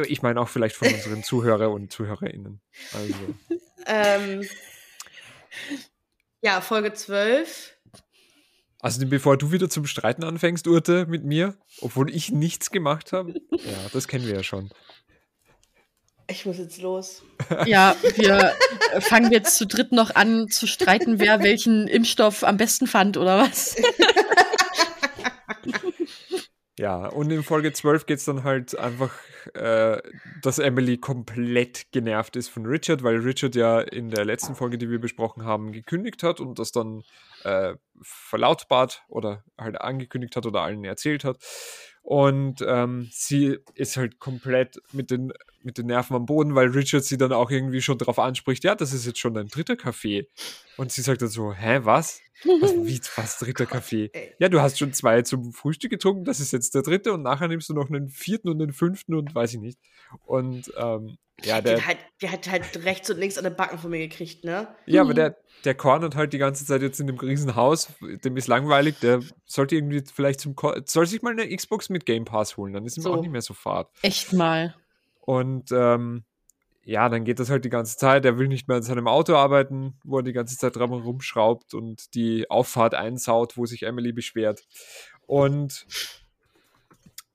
[0.05, 2.61] Ich meine auch vielleicht von unseren Zuhörer und Zuhörerinnen.
[2.93, 3.13] Also,
[3.85, 4.47] ähm,
[6.41, 7.73] ja, Folge 12.
[8.79, 13.33] Also bevor du wieder zum Streiten anfängst, Urte, mit mir, obwohl ich nichts gemacht habe.
[13.51, 14.69] Ja, das kennen wir ja schon.
[16.29, 17.23] Ich muss jetzt los.
[17.65, 18.53] Ja, wir
[18.99, 23.39] fangen jetzt zu dritt noch an zu streiten, wer welchen Impfstoff am besten fand oder
[23.39, 23.75] was.
[26.79, 29.11] Ja, und in Folge 12 geht es dann halt einfach,
[29.55, 29.99] äh,
[30.43, 34.87] dass Emily komplett genervt ist von Richard, weil Richard ja in der letzten Folge, die
[34.91, 37.01] wir besprochen haben, gekündigt hat und das dann
[37.43, 41.39] äh, verlautbart oder halt angekündigt hat oder allen erzählt hat.
[42.03, 45.33] Und ähm, sie ist halt komplett mit den,
[45.67, 48.73] mit den Nerven am Boden, weil Richard sie dann auch irgendwie schon darauf anspricht, ja,
[48.73, 50.27] das ist jetzt schon dein dritter Kaffee.
[50.77, 52.21] Und sie sagt dann so, hä, was?
[52.43, 54.11] was wie, was, dritter Kaffee?
[54.39, 57.47] Ja, du hast schon zwei zum Frühstück getrunken, das ist jetzt der dritte und nachher
[57.47, 59.79] nimmst du noch einen vierten und einen fünften und weiß ich nicht.
[60.25, 63.77] Und ähm, ja, der, der, hat, der hat halt rechts und links an den Backen
[63.77, 64.67] von mir gekriegt, ne?
[64.87, 68.47] Ja, aber der, der cornert halt die ganze Zeit jetzt in dem Riesenhaus, dem ist
[68.47, 72.57] langweilig, der sollte irgendwie vielleicht zum, Ko soll sich mal eine Xbox mit Game Pass
[72.57, 73.13] holen, dann ist ihm So.
[73.13, 73.89] auch nicht mehr so fad.
[74.01, 74.75] Echt mal.
[75.27, 76.23] Und ähm,
[76.85, 78.23] ja, dann geht das halt die ganze Zeit.
[78.23, 81.73] Er will nicht mehr an seinem Auto arbeiten, wo er die ganze Zeit dran rumschraubt
[81.73, 84.63] und die Auffahrt einsaut, wo sich Emily beschwert.
[85.25, 85.85] Und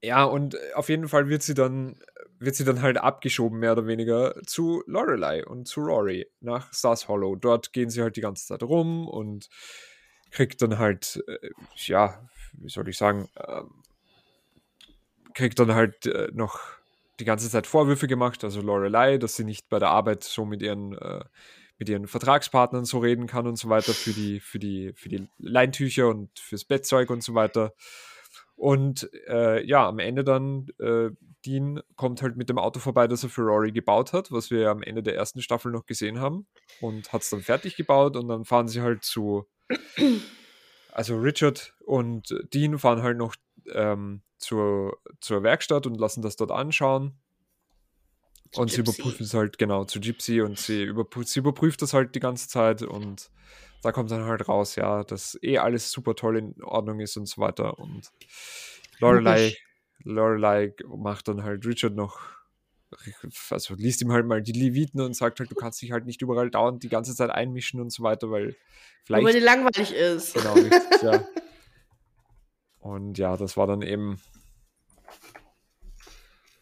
[0.00, 2.00] ja, und auf jeden Fall wird sie dann
[2.38, 7.06] wird sie dann halt abgeschoben, mehr oder weniger, zu Lorelei und zu Rory nach Stars
[7.06, 7.36] Hollow.
[7.36, 9.50] Dort gehen sie halt die ganze Zeit rum und
[10.30, 13.82] kriegt dann halt, äh, ja, wie soll ich sagen, ähm,
[15.34, 16.58] kriegt dann halt äh, noch
[17.22, 20.60] die ganze Zeit Vorwürfe gemacht, also Lorelei, dass sie nicht bei der Arbeit so mit
[20.60, 21.24] ihren, äh,
[21.78, 25.28] mit ihren Vertragspartnern so reden kann und so weiter für die, für die, für die
[25.38, 27.74] Leintücher und fürs Bettzeug und so weiter.
[28.56, 31.10] Und äh, ja, am Ende dann, äh,
[31.46, 34.68] Dean kommt halt mit dem Auto vorbei, das er für Rory gebaut hat, was wir
[34.68, 36.48] am Ende der ersten Staffel noch gesehen haben.
[36.80, 39.46] Und hat es dann fertig gebaut und dann fahren sie halt zu,
[40.92, 43.36] also Richard und Dean fahren halt noch
[43.72, 47.14] ähm, zur, zur Werkstatt und lassen das dort anschauen.
[48.52, 49.00] Zu und sie Gypsy.
[49.00, 52.48] überprüfen es halt genau zu Gypsy und sie, überprü sie überprüft das halt die ganze
[52.48, 53.30] Zeit und
[53.82, 57.26] da kommt dann halt raus, ja, dass eh alles super toll in Ordnung ist und
[57.26, 57.78] so weiter.
[57.78, 58.10] Und
[59.00, 59.56] Lorelei.
[60.04, 62.20] Lorelei macht dann halt Richard noch,
[63.50, 66.22] also liest ihm halt mal die Leviten und sagt halt, du kannst dich halt nicht
[66.22, 68.54] überall dauernd die ganze Zeit einmischen und so weiter, weil
[69.04, 69.24] vielleicht.
[69.24, 70.34] weil dir langweilig ist.
[70.34, 71.24] Genau, richtig, ja.
[72.82, 74.20] Und ja, das war dann eben,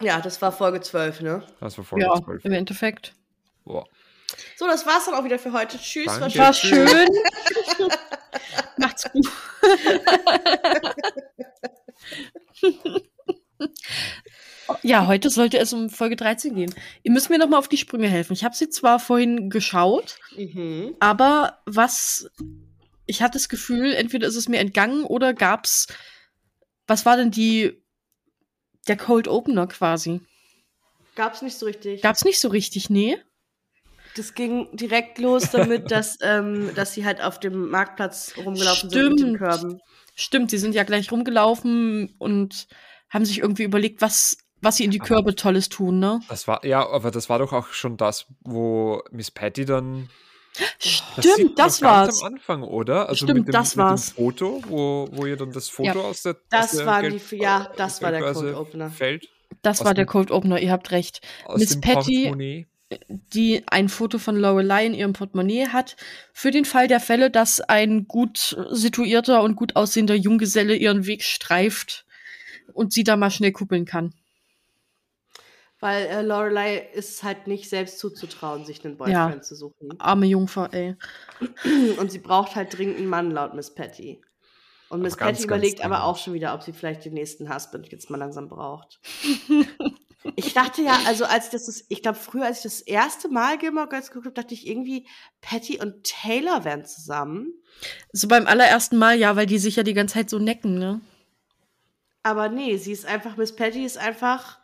[0.02, 1.42] Ja, das war Folge 12, ne?
[1.60, 2.44] das war Folge Ja, 12.
[2.44, 3.14] im Endeffekt.
[3.64, 3.86] Boah.
[4.56, 5.76] So, das war's dann auch wieder für heute.
[5.78, 6.06] Tschüss.
[6.06, 6.38] Danke.
[6.38, 6.86] War schön.
[8.78, 9.26] Macht's gut.
[14.82, 16.74] ja, heute sollte es um Folge 13 gehen.
[17.02, 18.32] Ihr müsst mir noch mal auf die Sprünge helfen.
[18.32, 20.94] Ich habe sie zwar vorhin geschaut, Mhm.
[21.00, 22.30] aber was
[23.10, 25.86] ich hatte das Gefühl, entweder ist es mir entgangen oder gab's
[26.86, 27.82] was war denn die
[28.88, 30.20] der Cold Opener quasi?
[31.14, 32.02] Gab's nicht so richtig.
[32.02, 33.16] Gab's nicht so richtig, nee.
[34.16, 39.02] Das ging direkt los damit, dass, ähm, dass sie halt auf dem Marktplatz rumgelaufen sind
[39.02, 39.38] mit den Stimmt.
[39.38, 39.80] Körben.
[40.16, 42.66] Stimmt, sie sind ja gleich rumgelaufen und
[43.08, 46.20] haben sich irgendwie überlegt, was, was sie in die Aber- Körbe Tolles tun, ne?
[46.28, 50.08] Das war, ja, aber das war doch auch schon das, wo Miss Patty dann.
[50.78, 52.22] Stimmt, das ganz war's.
[52.22, 53.08] am Anfang, oder?
[53.08, 54.06] Also Stimmt, mit dem, das mit war's.
[54.06, 56.04] dem Foto, wo, wo ihr dann das Foto Ja.
[56.04, 56.32] aus der.
[56.34, 58.90] aus Das der waren Geld- die, ja, das war der Cold Opener.
[58.90, 59.28] Fällt.
[59.62, 61.20] Das Aus war der dem- Cold Opener, ihr habt recht.
[61.44, 62.66] Aus Miss Patty- Portemonnaie.
[63.32, 65.96] Die ein Foto von Lorelei in ihrem Portemonnaie hat,
[66.32, 71.22] für den Fall der Fälle, dass ein gut situierter und gut aussehender Junggeselle ihren Weg
[71.22, 72.04] streift
[72.72, 74.12] und sie da mal schnell kuppeln kann.
[75.80, 79.40] Weil äh, Lorelei ist halt nicht selbst zuzutrauen, sich einen Boyfriend Ja.
[79.40, 79.98] zu suchen.
[79.98, 80.94] Arme Jungfer, ey.
[81.98, 84.20] Und sie braucht halt dringend einen Mann, laut Miss Patty.
[84.90, 86.08] Und Miss Aber ganz, Patty ganz überlegt aber dringend.
[86.10, 89.00] auch schon wieder, ob sie vielleicht den nächsten Husband jetzt mal langsam braucht.
[90.36, 93.56] ich dachte ja, also als das, das ich glaube, früher, als ich das erste Mal
[93.56, 95.06] Gilmore Girls geguckt habe, dachte ich irgendwie,
[95.40, 97.54] Patty und Taylor wären zusammen.
[98.12, 101.00] So beim allerersten Mal, ja, weil die sich ja die ganze Zeit so necken, ne?
[102.22, 104.59] Aber nee, sie ist einfach, Miss Patty ist einfach.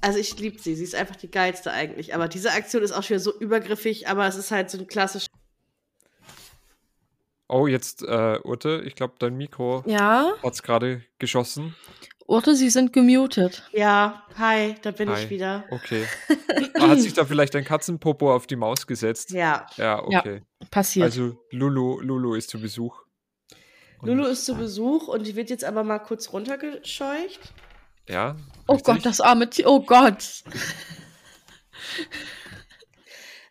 [0.00, 2.14] Also ich liebe sie, sie ist einfach die geilste eigentlich.
[2.14, 4.86] Aber diese Aktion ist auch schon wieder so übergriffig, aber es ist halt so ein
[4.86, 5.26] klassisch.
[7.48, 11.74] Oh, jetzt, äh, Urte, ich glaube, dein Mikro Ja, hat's gerade geschossen.
[12.26, 13.68] Urte, sie sind gemutet.
[13.72, 15.22] Ja, hi, da bin Hi.
[15.22, 15.64] ich wieder.
[15.70, 16.06] Okay.
[16.78, 19.30] Hat sich da vielleicht ein Katzenpopo auf die Maus gesetzt?
[19.30, 19.66] Ja.
[19.76, 20.40] Ja, okay.
[20.70, 21.04] Passiert.
[21.04, 23.02] Also Lulu, Lulu ist zu Besuch.
[24.00, 27.52] Und- Lulu ist zu Besuch und die wird jetzt aber mal kurz runtergescheucht.
[28.08, 28.36] Ja.
[28.66, 28.94] oh richtig?
[28.94, 29.68] Gott, das arme Tier.
[29.68, 30.42] Oh Gott.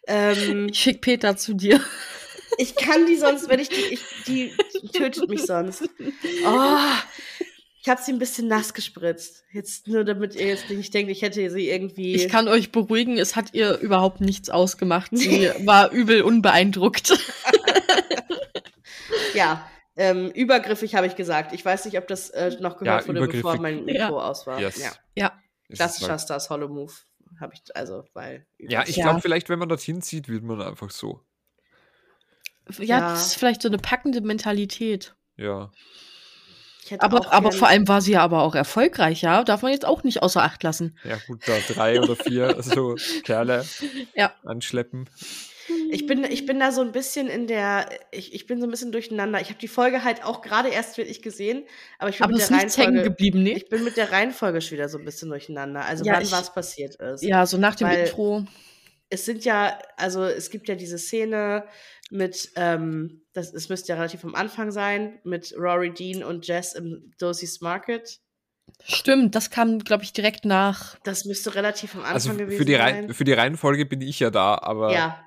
[0.08, 1.80] Ähm, Ich schick Peter zu dir.
[2.58, 4.52] ich kann die sonst, wenn ich die, ich, die
[4.94, 5.84] tötet mich sonst.
[6.46, 6.78] Oh,
[7.82, 9.44] ich habe sie ein bisschen nass gespritzt.
[9.52, 12.16] Jetzt nur damit ihr jetzt nicht denkt, ich hätte sie irgendwie.
[12.16, 15.10] Ich kann euch beruhigen, es hat ihr überhaupt nichts ausgemacht.
[15.14, 17.18] Sie war übel unbeeindruckt.
[19.34, 21.54] ja, ähm, übergriffig habe ich gesagt.
[21.54, 24.10] Ich weiß nicht, ob das äh, noch gehört Ja, wurde, bevor mein Mikro Ja.
[24.10, 24.60] aus war.
[24.60, 24.78] Yes.
[24.82, 24.92] Ja.
[25.16, 25.32] Ja.
[25.70, 26.94] Ist Klassischer halt- Stars Hollow Move.
[27.40, 28.46] Habe ich, also, weil.
[28.60, 29.06] Ja, ich Ja.
[29.06, 31.22] glaube, vielleicht, wenn man dorthin zieht, wird man einfach so.
[32.78, 33.00] Ja, Ja.
[33.12, 35.16] das ist vielleicht so eine packende Mentalität.
[35.36, 35.72] Ja.
[36.86, 39.44] Ich hätte Aber, aber vor allem war sie ja aber auch erfolgreich, ja.
[39.44, 40.98] Darf man jetzt auch nicht außer Acht lassen.
[41.04, 43.66] Ja, gut, da drei oder vier so Kerle
[44.16, 44.34] Ja.
[44.44, 45.10] anschleppen.
[45.92, 48.72] Ich bin, ich bin da so ein bisschen in der, ich, ich bin so ein
[48.72, 49.40] bisschen durcheinander.
[49.42, 51.64] Ich habe die Folge halt auch gerade erst wirklich gesehen,
[52.00, 53.52] aber ich bin Aber mit der nichts hängen Reihenfolge, geblieben, ne?
[53.54, 55.86] ich bin mit der Reihenfolge schon wieder so ein bisschen durcheinander.
[55.86, 57.24] Also Ja, wann ich- was passiert ist.
[57.24, 58.46] Ja, so nach dem Weil- Intro.
[59.10, 61.66] Es sind ja, also es gibt ja diese Szene
[62.10, 66.74] mit, ähm, das, es müsste ja relativ am Anfang sein, mit Rory Dean und Jess
[66.74, 68.20] im Dosey's Market.
[68.84, 70.98] Stimmt, das kam, glaube ich, direkt nach.
[71.04, 73.14] Das müsste relativ am Anfang Also gewesen für die, sein.
[73.14, 75.24] Für die Reihenfolge bin ich ja da, aber, ja.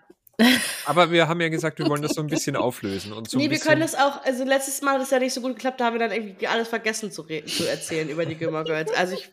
[0.85, 3.13] Aber wir haben ja gesagt, wir wollen das so ein bisschen auflösen.
[3.13, 5.33] Und so ein nee, wir können das auch, also letztes Mal hat es ja nicht
[5.33, 8.35] so gut geklappt, da haben wir dann irgendwie alles vergessen zu, zu erzählen über die
[8.35, 8.93] Gilmore Girls.
[8.93, 9.31] Also ich,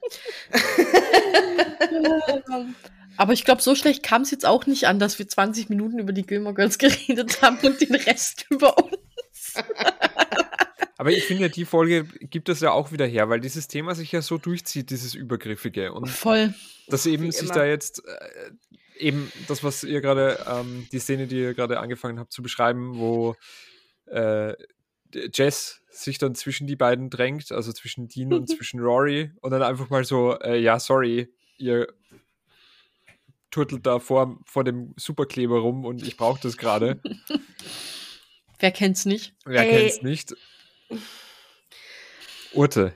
[3.17, 5.99] Aber ich glaube, so schlecht kam es jetzt auch nicht an, dass wir 20 Minuten
[5.99, 9.53] über die Gilmore Girls geredet haben und den Rest über uns.
[10.97, 14.11] Aber ich finde, die Folge gibt das ja auch wieder her, weil dieses Thema sich
[14.11, 15.91] ja so durchzieht, dieses Übergriffige.
[15.91, 16.53] Und Voll.
[16.87, 17.55] dass eben Wie sich immer.
[17.55, 18.51] da jetzt äh,
[19.03, 22.97] eben das, was ihr gerade, ähm, die Szene, die ihr gerade angefangen habt zu beschreiben,
[22.97, 23.35] wo
[24.05, 24.53] äh,
[25.33, 29.61] Jess sich dann zwischen die beiden drängt, also zwischen Dean und zwischen Rory und dann
[29.61, 31.87] einfach mal so, äh, ja, sorry, ihr
[33.51, 36.99] turtelt da vor, vor dem Superkleber rum und ich brauche das gerade.
[38.59, 39.35] Wer kennt's nicht?
[39.45, 39.77] Wer Ey.
[39.77, 40.35] kennt's nicht?
[42.53, 42.93] Urte.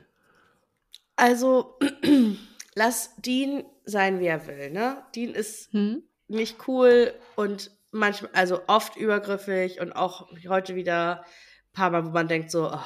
[1.16, 1.78] also
[2.78, 5.04] lass Dean sein, wie er will, ne?
[5.16, 6.04] Dean ist Hm?
[6.28, 12.10] nicht cool und manchmal, also oft übergriffig und auch heute wieder ein paar Mal, wo
[12.12, 12.80] man denkt so, oh.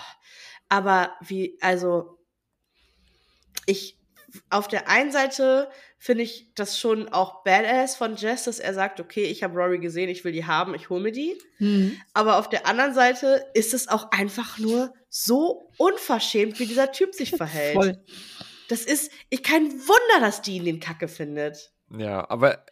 [0.70, 2.20] aber wie, also
[3.66, 3.98] ich,
[4.50, 9.02] auf der einen Seite finde ich das schon auch badass von Jess, dass er sagt,
[9.02, 11.38] okay, ich habe Rory gesehen, ich will die haben, ich hole mir die.
[11.58, 12.00] Hm.
[12.14, 17.14] Aber auf der anderen Seite ist es auch einfach nur so unverschämt, wie dieser Typ
[17.14, 17.76] sich verhält.
[17.76, 18.04] Voll.
[18.72, 21.74] Das ist, ich kein Wunder, dass die ihn den Kacke findet.
[21.98, 22.66] Ja, aber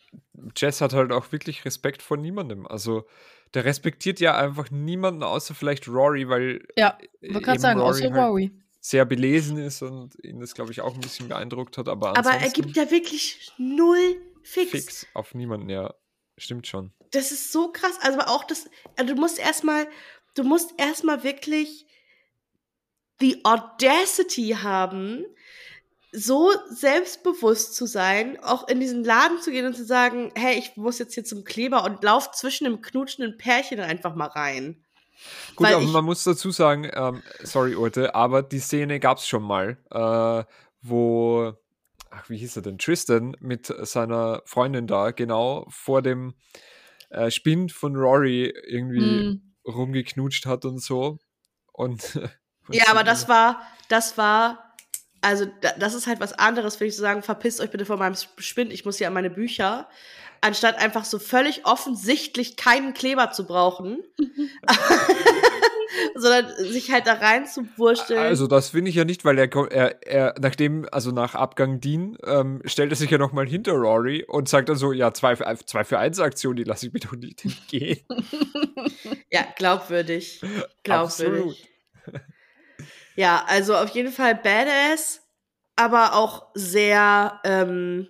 [0.56, 2.66] Jess hat halt auch wirklich Respekt vor niemandem.
[2.66, 3.06] Also
[3.54, 8.12] der respektiert ja einfach niemanden außer vielleicht Rory, weil Ja, man kann eben sagen, außer
[8.12, 8.52] halt Rory.
[8.80, 11.90] sehr belesen ist und ihn das, glaube ich, auch ein bisschen beeindruckt hat.
[11.90, 14.72] Aber, Aber er gibt ja wirklich null fix.
[14.72, 15.94] fix auf niemanden, ja.
[16.38, 16.94] Stimmt schon.
[17.12, 17.98] Das ist so krass.
[18.02, 19.90] Also auch das, also du musst erstmal,
[20.36, 21.86] du musst erstmal wirklich
[23.20, 25.26] die Audacity haben,
[26.12, 30.76] so selbstbewusst zu sein, auch in diesen Laden zu gehen und zu sagen, hey, ich
[30.76, 34.84] muss jetzt hier zum Kleber und lauf zwischen dem knutschenden Pärchen einfach mal rein.
[35.56, 39.28] Gut, Weil aber man muss dazu sagen, ähm, sorry, Urte, aber die Szene gab es
[39.28, 40.44] schon mal, äh,
[40.82, 41.54] wo,
[42.10, 46.34] ach, wie hieß er denn, Tristan mit seiner Freundin da genau vor dem
[47.10, 49.54] äh, Spind von Rory irgendwie Hm.
[49.68, 51.20] rumgeknutscht hat und so.
[51.74, 52.16] Und,
[52.68, 54.69] und Ja, aber das war, das war,
[55.22, 58.00] also da, das ist halt was anderes, würde ich so sagen, verpisst euch bitte von
[58.00, 59.88] meinem Spind, ich muss hier an meine Bücher,
[60.42, 64.00] anstatt einfach so völlig offensichtlich keinen Kleber zu brauchen,
[66.16, 68.20] sondern sich halt da rein zu wursteln.
[68.20, 72.18] Also das finde ich ja nicht, weil er, er, er nachdem, also nach Abgang Dean,
[72.24, 75.46] ähm, stellt er sich ja nochmal hinter Rory und sagt dann so, ja, zwei für,
[75.66, 78.00] zwei für eins Aktion, die lasse ich mir doch nicht entgehen.
[79.32, 80.42] ja, glaubwürdig.
[80.84, 81.68] Glaubwürdig.
[82.06, 82.30] Absolut.
[83.16, 85.22] Ja, also auf jeden Fall badass,
[85.76, 88.08] aber auch sehr ähm,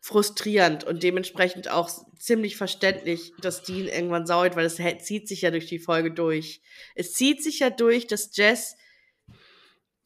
[0.00, 5.50] frustrierend und dementsprechend auch ziemlich verständlich, dass Dean irgendwann saut, weil es zieht sich ja
[5.50, 6.60] durch die Folge durch.
[6.94, 8.76] Es zieht sich ja durch, dass Jess,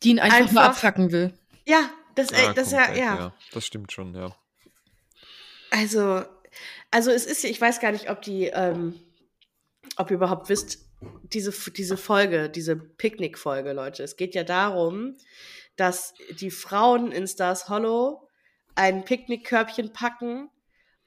[0.02, 1.32] Die ihn einfach, nur Einfach- abfacken will.
[1.66, 4.34] ja, das, Ja, äh, das ja, komplett, ja, Das stimmt schon, ja.
[5.70, 6.24] Also,
[6.90, 8.98] also es ist, ja- ich weiß gar nicht, ob die, ähm,
[9.96, 14.02] ob ihr überhaupt wisst, diese, diese Folge, diese Picknick-Folge, Leute.
[14.02, 15.16] Es geht ja darum,
[15.76, 18.28] dass die Frauen in Stars Hollow
[18.74, 20.50] ein Picknickkörbchen packen,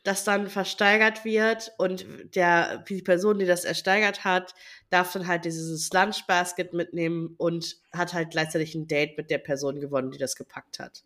[0.03, 4.55] das dann versteigert wird und der, die Person, die das ersteigert hat,
[4.89, 9.79] darf dann halt dieses Lunchbasket mitnehmen und hat halt gleichzeitig ein Date mit der Person
[9.79, 11.03] gewonnen, die das gepackt hat.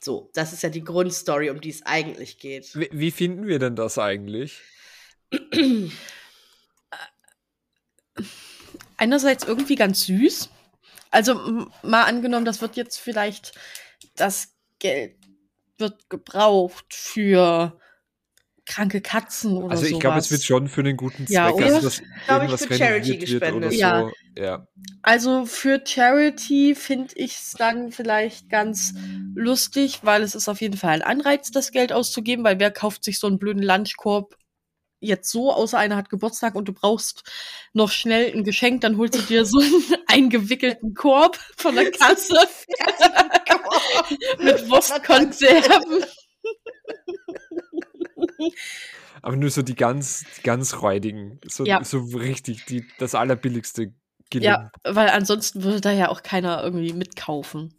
[0.00, 2.74] So, das ist ja die Grundstory, um die es eigentlich geht.
[2.74, 4.60] Wie, wie finden wir denn das eigentlich?
[8.96, 10.50] Einerseits irgendwie ganz süß.
[11.10, 13.52] Also mal angenommen, das wird jetzt vielleicht
[14.16, 15.16] das Geld
[15.78, 17.78] wird gebraucht für
[18.64, 21.58] kranke Katzen oder Also ich glaube, es wird schon für einen guten Zweck, Ja, also
[21.64, 21.80] oder?
[21.80, 23.72] dass Glaub ich, irgendwas für Charity renoviert wird oder gespendet.
[23.72, 24.40] so.
[24.40, 24.44] Ja.
[24.44, 24.66] ja.
[25.02, 28.94] Also für Charity finde ich es dann vielleicht ganz
[29.34, 33.02] lustig, weil es ist auf jeden Fall ein Anreiz, das Geld auszugeben, weil wer kauft
[33.04, 34.36] sich so einen blöden Lunchkorb
[35.02, 37.24] jetzt so, außer einer hat Geburtstag und du brauchst
[37.72, 42.38] noch schnell ein Geschenk, dann holst du dir so einen eingewickelten Korb von der Kasse
[44.38, 46.04] mit Wurstkonserven.
[49.22, 51.84] Aber nur so die ganz, die ganz räudigen, so, Ja.
[51.84, 53.92] so richtig, die, das allerbilligste
[54.30, 54.70] Gelingen.
[54.84, 57.74] Ja, weil ansonsten würde da ja auch keiner irgendwie mitkaufen.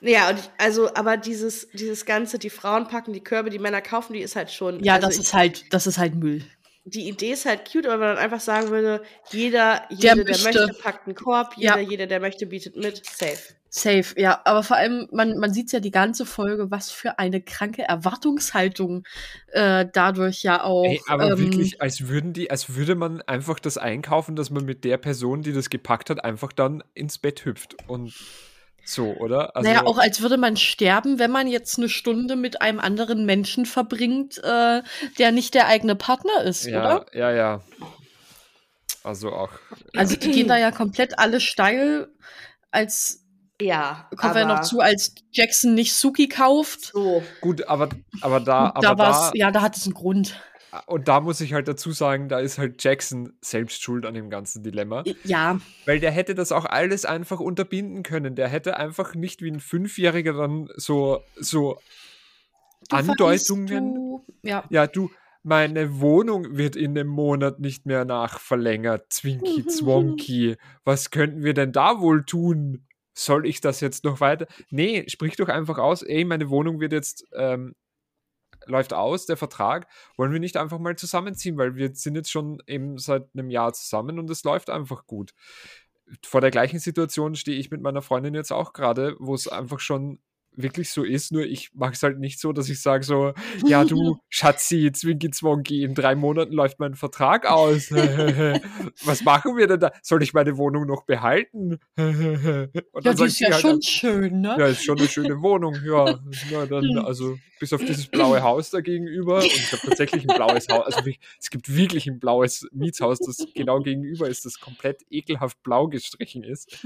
[0.00, 3.80] Ja, und ich, also, aber dieses, dieses Ganze, die Frauen packen die Körbe, die Männer
[3.80, 4.82] kaufen, die ist halt schon.
[4.82, 6.44] Ja, also das ich, ist halt, das ist halt Müll.
[6.84, 10.38] die Idee ist halt cute, aber wenn man einfach sagen würde, jeder, Der jeder, der
[10.38, 10.66] möchte.
[10.66, 11.76] möchte, packt einen Korb, Ja.
[11.78, 13.54] jeder, jeder, der möchte, bietet mit, safe.
[13.68, 14.40] Safe, ja.
[14.44, 19.04] Aber vor allem, man, man sieht ja die ganze Folge, was für eine kranke Erwartungshaltung
[19.48, 20.84] äh, dadurch ja auch.
[20.86, 24.64] Ey, aber ähm, wirklich, als würden die, als würde man einfach das einkaufen, dass man
[24.64, 28.14] mit der Person, die das gepackt hat, einfach dann ins Bett hüpft und
[28.88, 29.56] so, oder?
[29.56, 33.26] Also, naja, auch als würde man sterben, wenn man jetzt eine Stunde mit einem anderen
[33.26, 34.82] Menschen verbringt, äh,
[35.18, 37.06] der nicht der eigene Partner ist, ja, oder?
[37.12, 37.60] ja, ja.
[39.02, 39.50] Also auch.
[39.96, 42.08] Also die gehen da ja komplett alle steil,
[42.70, 43.24] als
[43.60, 44.08] Ja.
[44.16, 46.92] kommen wir noch zu, als Jackson nicht Suki kauft.
[46.92, 47.22] So.
[47.40, 47.88] Gut, aber,
[48.20, 50.40] aber da, da aber da, ja, da hat es einen Grund.
[50.86, 54.30] Und da muss ich halt dazu sagen, da ist halt Jackson selbst schuld an dem
[54.30, 55.04] ganzen Dilemma.
[55.24, 58.34] Ja, Weil der hätte das auch alles einfach unterbinden können.
[58.34, 61.78] Der hätte einfach nicht wie ein Fünfjähriger dann so, so
[62.88, 63.94] Du Andeutungen.
[63.94, 64.64] Du, ja.
[64.70, 65.10] Ja, du,
[65.42, 69.12] meine Wohnung wird in einem Monat nicht mehr nachverlängert.
[69.12, 70.56] Zwinky, Zwonky.
[70.84, 72.86] Was könnten wir denn da wohl tun?
[73.14, 74.46] Soll ich das jetzt noch weiter?
[74.70, 77.74] Nee, sprich doch einfach aus, ey, meine Wohnung wird jetzt, ähm,
[78.66, 79.88] läuft aus, der Vertrag.
[80.16, 83.72] Wollen wir nicht einfach mal zusammenziehen, weil wir sind jetzt schon eben seit einem Jahr
[83.72, 85.32] zusammen und es läuft einfach gut.
[86.24, 89.80] Vor der gleichen Situation stehe ich mit meiner Freundin jetzt auch gerade, wo es einfach
[89.80, 90.20] schon
[90.56, 93.32] wirklich so ist, nur ich mache es halt nicht so, dass ich sage so,
[93.66, 97.90] ja du Schatzi, Zwinki Zwonki, in drei Monaten läuft mein Vertrag aus.
[99.04, 99.92] Was machen wir denn da?
[100.02, 101.78] Soll ich meine Wohnung noch behalten?
[103.02, 104.56] Ja, die ist ja halt schon schön, ne?
[104.58, 106.18] ja, ist schon eine schöne Wohnung, ja.
[106.50, 109.38] Na, dann, also, bis auf dieses blaue Haus da gegenüber.
[109.38, 110.86] Und ich habe tatsächlich ein blaues Haus.
[110.86, 111.00] Also,
[111.38, 116.42] es gibt wirklich ein blaues Mietshaus, das genau gegenüber ist, das komplett ekelhaft blau gestrichen
[116.42, 116.84] ist.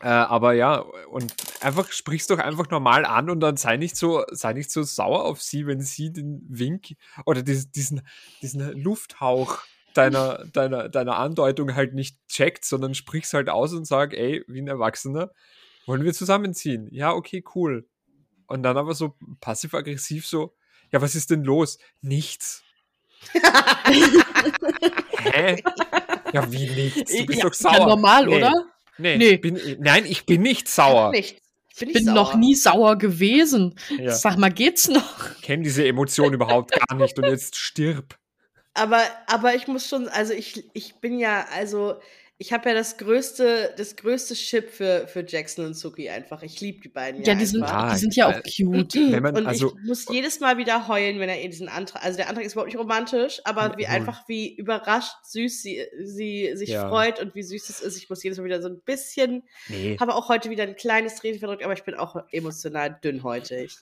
[0.00, 4.24] Äh, aber ja, und einfach sprichst doch einfach normal an und dann sei nicht so,
[4.30, 6.94] sei nicht so sauer auf sie, wenn sie den Wink
[7.26, 8.02] oder diesen, diesen,
[8.40, 9.58] diesen Lufthauch
[9.92, 14.62] deiner, deiner, deiner Andeutung halt nicht checkt, sondern sprichst halt aus und sag, ey, wie
[14.62, 15.32] ein Erwachsener,
[15.84, 16.88] wollen wir zusammenziehen?
[16.92, 17.86] Ja, okay, cool.
[18.46, 20.54] Und dann aber so passiv-aggressiv so,
[20.92, 21.78] ja, was ist denn los?
[22.00, 22.62] Nichts.
[25.18, 25.62] Hä?
[26.32, 27.12] Ja, wie nichts?
[27.12, 27.74] Du bist ja, doch sauer.
[27.74, 28.36] Ja, normal, Nee.
[28.38, 28.69] oder?
[29.00, 29.30] Nee, Nee.
[29.30, 31.10] Ich bin, nein, ich bin nicht sauer.
[31.10, 31.40] Nichts.
[31.78, 33.74] Bin Ich bin noch nie sauer gewesen.
[33.98, 34.12] Ja.
[34.12, 35.30] Sag mal, geht's noch?
[35.36, 38.16] Ich kenne diese Emotion überhaupt gar nicht und jetzt stirb.
[38.74, 41.94] Aber, aber ich muss schon, also ich, ich bin ja, also
[42.40, 46.42] ich habe ja das größte, das größte Chip für, für Jackson und Suki einfach.
[46.42, 47.62] Ich liebe die beiden Ja, ja die sind.
[47.64, 48.94] Ah, die sind ja auch äh, cute.
[48.94, 52.02] Wenn man, und also, ich muss jedes Mal wieder heulen, wenn er in diesen Antrag,
[52.02, 56.52] also der Antrag ist überhaupt nicht romantisch, aber wie einfach wie überrascht süß sie, sie
[56.54, 56.88] sich Ja.
[56.88, 57.98] freut und wie süß es ist.
[57.98, 59.98] Ich muss jedes Mal wieder so ein bisschen, nee.
[60.00, 63.76] habe auch heute wieder ein kleines Training verdrückt, aber ich bin auch emotional dünnhäutig.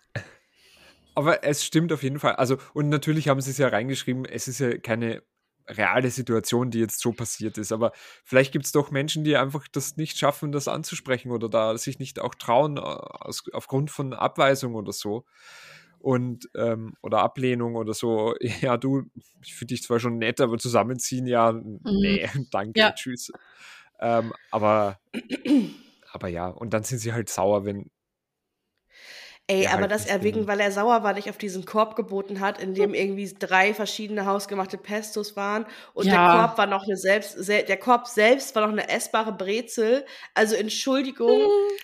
[1.15, 2.35] Aber es stimmt auf jeden Fall.
[2.35, 5.23] Also, und natürlich haben sie es ja reingeschrieben, es ist ja keine
[5.69, 7.73] reale Situation, die jetzt so passiert ist.
[7.73, 7.93] Aber
[8.25, 11.99] vielleicht gibt es doch Menschen, die einfach das nicht schaffen, das anzusprechen oder da sich
[11.99, 15.25] nicht auch trauen, äh, aus, aufgrund von Abweisung oder so.
[16.01, 19.03] Und, ähm, oder Ablehnung oder so, ja, du,
[19.43, 22.93] ich finde dich zwar schon nett, aber zusammenziehen, ja, nee, danke, Ja.
[22.93, 23.33] tschüss.
[24.01, 25.01] Ähm, aber,
[26.13, 27.91] aber ja, und dann sind sie halt sauer, wenn,
[29.51, 32.41] Ey, Ja, aber dass er wegen, weil er sauer war, nicht auf diesen Korb geboten
[32.41, 36.37] hat, in dem irgendwie drei verschiedene hausgemachte Pestos waren und der Ja.
[36.47, 40.05] Korb war noch eine selbst, sel der Korb selbst war noch eine essbare Brezel.
[40.35, 41.41] Also Entschuldigung,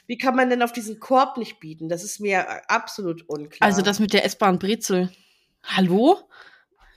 [0.06, 1.88] wie kann man denn auf diesen Korb nicht bieten?
[1.88, 3.66] Das ist mir äh, absolut unklar.
[3.66, 5.10] Also das mit der essbaren Brezel.
[5.62, 6.18] Hallo?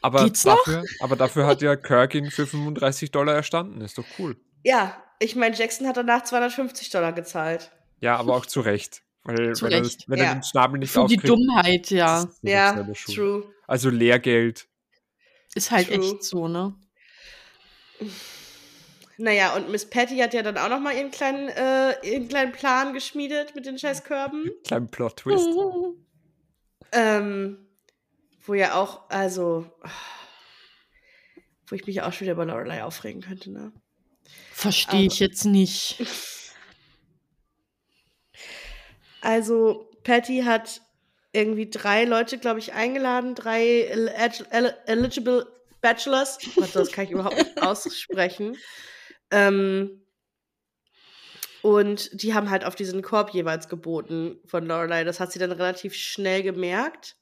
[0.02, 0.58] Aber Geht's noch?
[0.66, 3.82] dafür, aber dafür hat ja Kirk ihn für 35 Dollar erstanden.
[3.82, 4.36] Ist doch cool.
[4.64, 7.72] ja, ich meine, Jackson hat danach 250 Dollar gezahlt.
[8.02, 9.02] Ja, aber auch zu Recht.
[9.28, 10.06] Weil, Zu wenn, er, Recht.
[10.08, 10.26] wenn Ja.
[10.26, 12.30] er den Schnabel nicht Für die aufkriegt, Dummheit, ja.
[12.44, 13.44] Ja, true.
[13.68, 14.68] Also Lehrgeld.
[15.54, 15.98] Ist halt True.
[15.98, 16.76] echt so, ne?
[19.18, 22.52] Naja, und Miss Patty hat ja dann auch noch mal ihren kleinen, äh, ihren kleinen
[22.52, 24.50] Plan geschmiedet mit den scheiß Körben.
[24.64, 25.48] Kleinen Plot-Twist.
[26.94, 27.68] Ähm,
[28.46, 29.70] wo ja auch, also,
[31.68, 33.74] wo ich mich auch schon wieder über Lorelei aufregen könnte, ne?
[34.54, 35.98] Verstehe ich jetzt nicht.
[39.28, 40.82] Also, Patty hat
[41.34, 45.46] irgendwie drei Leute, glaube ich, eingeladen, drei el el eligible
[45.82, 46.38] Bachelors.
[46.56, 48.56] Warte, das kann ich überhaupt nicht aussprechen.
[49.30, 50.02] Ähm,
[51.62, 55.04] und die haben halt auf diesen Korb jeweils geboten von Lorelei.
[55.04, 57.18] Das hat sie dann relativ schnell gemerkt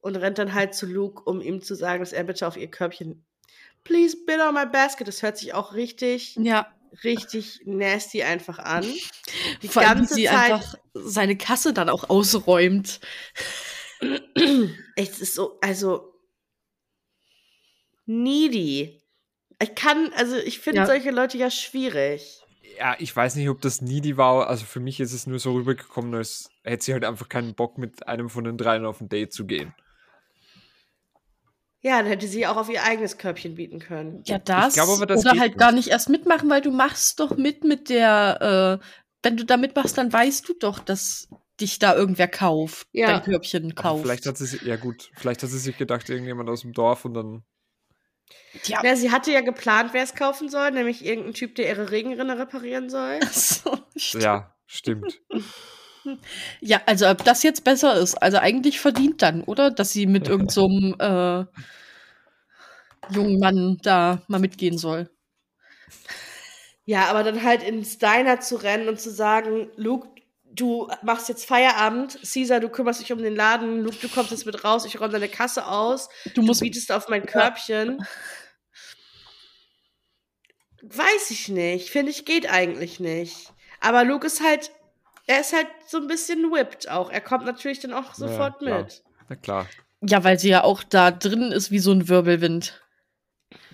[0.00, 2.70] und rennt dann halt zu Luke, um ihm zu sagen, dass er bitte auf ihr
[2.70, 3.26] Körbchen
[3.84, 5.06] Please bid on my basket.
[5.06, 6.72] Das hört sich auch richtig, Ja,
[7.04, 8.82] richtig nasty einfach an.
[9.62, 10.52] Die vor allem, wie ganze sie Zeit.
[10.52, 13.00] einfach seine Kasse dann auch ausräumt.
[14.96, 16.12] Es ist so, also
[18.06, 19.00] needy.
[19.60, 20.86] Ich kann, also ich finde Ja.
[20.86, 22.40] solche Leute ja schwierig.
[22.78, 24.46] Ja, ich weiß nicht, ob das needy war.
[24.48, 27.76] Also für mich ist es nur so rübergekommen, als hätte sie halt einfach keinen Bock,
[27.78, 29.74] mit einem von den dreien auf ein Date zu gehen.
[31.88, 34.22] Ja, dann hätte sie auch auf ihr eigenes Körbchen bieten können.
[34.26, 34.74] Ja, das.
[34.74, 35.58] glaube aber, das oder halt nicht.
[35.58, 38.86] gar nicht erst mitmachen, weil du machst doch mit mit der, äh,
[39.22, 41.28] wenn du da mitmachst, dann weißt du doch, dass
[41.60, 43.06] dich da irgendwer kauft, Ja.
[43.08, 44.02] dein Körbchen Aber kauft.
[44.02, 47.04] vielleicht hat sie sich, ja gut, vielleicht hat sie sich gedacht, irgendjemand aus dem Dorf
[47.04, 47.42] und dann.
[48.64, 48.82] ja.
[48.84, 52.38] Ja, sie hatte ja geplant, wer es kaufen soll, nämlich irgendein Typ, der ihre Regenrinne
[52.38, 53.18] reparieren soll.
[53.32, 54.22] So, stimmt.
[54.24, 55.20] Ja, stimmt.
[56.60, 59.70] Ja, also ob das jetzt besser ist, also eigentlich verdient dann, oder?
[59.70, 61.44] Dass sie mit irgendeinem so äh,
[63.14, 65.10] jungen Mann da mal mitgehen soll.
[66.84, 70.08] Ja, aber dann halt ins Diner zu rennen und zu sagen, Luke,
[70.44, 74.46] du machst jetzt Feierabend, Caesar, du kümmerst dich um den Laden, Luke, du kommst jetzt
[74.46, 77.98] mit raus, ich räume deine Kasse aus, Du du musst bietest auf mein Körbchen.
[80.82, 83.52] Weiß ich nicht, finde ich geht eigentlich nicht.
[83.80, 84.70] Aber Luke ist halt,
[85.28, 87.10] er ist halt so ein bisschen whipped auch.
[87.10, 88.82] Er kommt natürlich dann auch sofort klar.
[88.82, 89.04] mit.
[89.28, 89.68] Na klar.
[90.00, 92.82] Ja, weil sie ja auch da drin ist wie so ein Wirbelwind.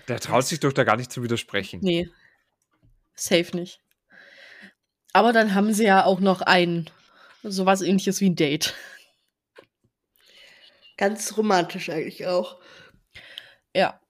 [0.07, 1.79] Der traut sich doch da gar nicht zu widersprechen.
[1.81, 2.09] Nee.
[3.15, 3.79] Safe nicht.
[5.13, 6.89] Aber dann haben sie ja auch noch ein
[7.41, 8.75] sowas ähnliches wie ein Date.
[10.97, 12.59] Ganz romantisch eigentlich auch.
[13.73, 14.01] Ja.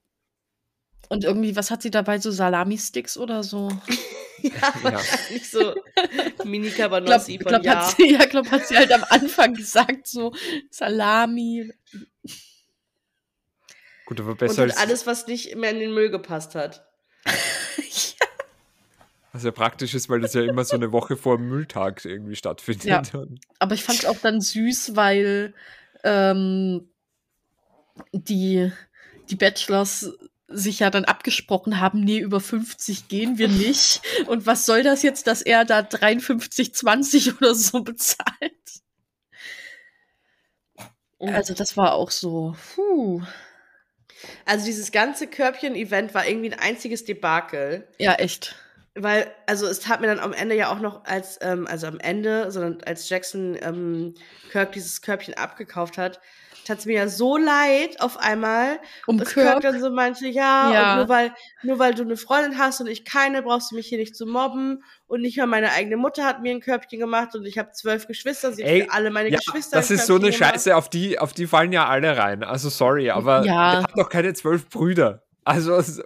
[1.10, 2.20] Und irgendwie, was hat sie dabei?
[2.20, 3.70] So Salami-Sticks oder so?
[4.42, 5.74] Ja, wahrscheinlich so
[6.44, 7.88] mini glaube, Cabanossi von glaub, ja.
[7.88, 10.34] hat, sie, ja, glaub, hat sie halt am Anfang gesagt, so
[10.70, 11.72] Salami.
[14.06, 14.80] Gut, aber Und besser halt als.
[14.82, 16.86] alles, was nicht mehr in den Müll gepasst hat.
[19.32, 22.36] Was ja praktisch ist, weil das ja immer so eine Woche vor dem Mülltag irgendwie
[22.38, 22.86] stattfindet.
[22.86, 23.02] Ja.
[23.20, 25.54] Und- Aber ich fand es auch dann süß, weil
[26.04, 26.88] ähm,
[28.14, 28.72] die,
[29.30, 30.14] die Bachelors
[30.48, 34.02] sich ja dann abgesprochen haben, nee, über 50 gehen wir nicht.
[34.28, 38.54] Und was soll das jetzt, dass er da 53,20 oder so bezahlt?
[41.20, 43.22] Also das war auch so, puh.
[44.46, 47.88] Also dieses ganze Körbchen-Event war irgendwie ein einziges Debakel.
[47.98, 48.56] Ja, echt.
[48.94, 52.00] Weil, also es tat mir dann am Ende ja auch noch als, ähm, also am
[52.00, 54.16] Ende, sondern als Jackson ähm,
[54.52, 56.22] Kirk dieses Körbchen abgekauft hat,
[56.66, 60.74] tat es mir ja so leid auf einmal, Um dass Kirk dann so meinte, ja,
[60.74, 60.92] Ja.
[60.94, 63.88] und nur weil, nur weil du eine Freundin hast und ich keine, brauchst du mich
[63.88, 64.84] hier nicht zu mobben.
[65.08, 68.08] Und nicht mal meine eigene Mutter hat mir ein Körbchen gemacht und ich habe zwölf
[68.08, 70.54] Geschwister, sie hat Ey, für alle meine Ja, Geschwister das ein ist so eine gemacht.
[70.54, 72.44] Scheiße, auf die, auf die fallen ja alle rein.
[72.44, 73.72] Also sorry, aber Ja.
[73.72, 75.22] der hat doch keine zwölf Brüder.
[75.48, 76.02] Also so,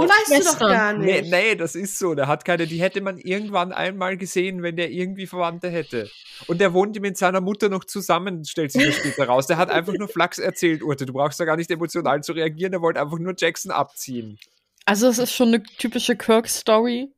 [0.00, 1.32] Weißt du doch gar nee, nicht.
[1.32, 2.14] nee, das ist so.
[2.14, 6.08] Der hat keine, die hätte man irgendwann einmal gesehen, wenn der irgendwie Verwandte hätte.
[6.46, 9.48] Und der wohnt mit seiner Mutter noch zusammen, stellt sich das später raus.
[9.48, 11.06] Der hat einfach nur Flachs erzählt, Urte.
[11.06, 14.38] Du brauchst da gar nicht emotional zu reagieren, der wollte einfach nur Jackson abziehen.
[14.84, 17.12] Also es ist schon eine typische Kirk-Story.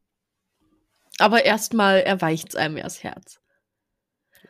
[1.18, 3.38] Aber erstmal erweicht es einem erst Herz.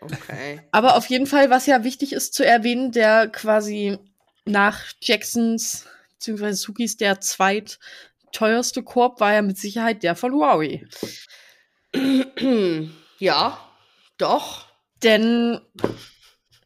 [0.01, 0.61] Okay.
[0.71, 3.99] Aber auf jeden Fall, was ja wichtig ist zu erwähnen, der quasi
[4.45, 5.87] nach Jacksons
[6.25, 6.53] bzw.
[6.53, 10.87] Sukis der zweitteuerste Korb war ja mit Sicherheit der von Huawei.
[13.19, 13.59] ja,
[14.19, 14.67] doch.
[15.03, 15.61] Denn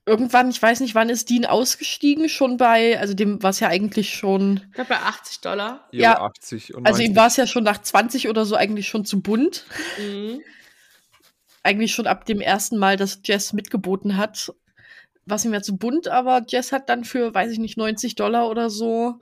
[0.06, 3.68] irgendwann, ich weiß nicht, wann ist Dean ausgestiegen, schon bei, also dem war es ja
[3.68, 5.88] eigentlich schon, Ich glaube bei 80 Dollar.
[5.92, 6.20] Jo, Ja.
[6.20, 7.10] 80 und also 90.
[7.10, 9.66] ihm war es ja schon nach 20 oder so eigentlich schon zu bunt.
[9.98, 10.40] Mhm.
[11.62, 14.52] Eigentlich schon ab dem ersten Mal, dass Jess mitgeboten hat,
[15.26, 18.14] war es ihm ja zu bunt, aber Jess hat dann für, weiß ich nicht, 90
[18.14, 19.18] Dollar oder so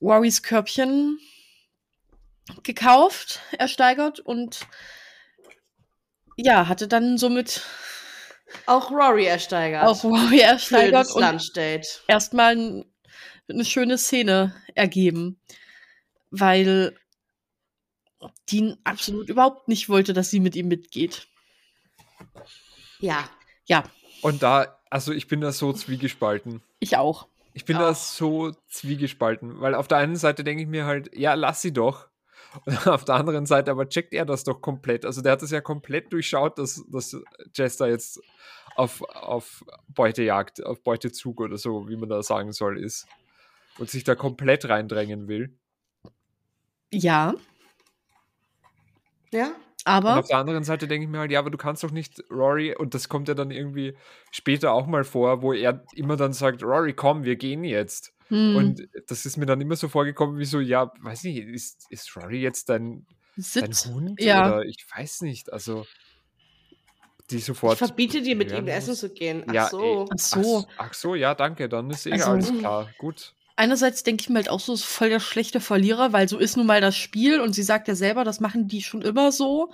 [0.00, 1.18] Warys Körbchen
[2.62, 4.66] gekauft, ersteigert und
[6.36, 7.62] ja, hatte dann somit
[8.66, 9.84] Auch Rory ersteigert.
[9.84, 12.84] Auch Rory ersteigert Schönes und erstmal ein,
[13.48, 15.40] eine schöne Szene ergeben,
[16.30, 16.96] weil
[18.50, 21.26] Dean absolut überhaupt nicht wollte, dass sie mit ihm mitgeht.
[23.00, 23.28] Ja.
[23.66, 23.84] Ja,
[24.22, 26.62] Und da, also ich bin da so zwiegespalten.
[26.80, 27.28] ich auch.
[27.58, 27.96] Ich bin da Auch.
[27.96, 32.06] so zwiegespalten, weil auf der einen Seite denke ich mir halt, ja, lass sie doch.
[32.66, 35.04] Und auf der anderen Seite aber checkt er das doch komplett.
[35.04, 37.16] Also der hat es ja komplett durchschaut, dass, dass
[37.52, 38.20] Jess da jetzt
[38.76, 43.08] auf, auf Beutejagd, auf Beutezug oder so, wie man da sagen soll, ist.
[43.76, 45.58] Und sich da komplett reindrängen will.
[46.92, 47.34] Ja,
[49.32, 49.52] Ja?
[49.88, 51.90] Und aber auf der anderen Seite denke ich mir halt, ja, aber du kannst doch
[51.90, 53.96] nicht Rory, und das kommt ja dann irgendwie
[54.30, 58.12] später auch mal vor, wo er immer dann sagt, Rory, komm, wir gehen jetzt.
[58.28, 61.86] hm, Und das ist mir dann immer so vorgekommen, wie so, ja, weiß nicht, ist,
[61.90, 63.06] ist Rory jetzt dein,
[63.54, 63.72] dein.
[63.94, 64.20] Hund?
[64.20, 64.46] Ja.
[64.48, 65.86] Oder ich weiß nicht, also
[67.30, 67.76] die Ich sofort.
[67.78, 69.44] verbiete dir, mit ihm essen zu gehen.
[69.48, 70.06] Ach Ja, so.
[70.08, 70.42] Ach Ach so.
[70.42, 70.66] so.
[70.78, 72.88] Ach so, ja, danke, dann ist eh Also- alles klar.
[72.98, 73.34] Gut.
[73.58, 76.56] Einerseits denke ich mir halt auch so, ist voll der schlechte Verlierer, weil so ist
[76.56, 79.72] nun mal das Spiel und sie sagt ja selber, das machen die schon immer so.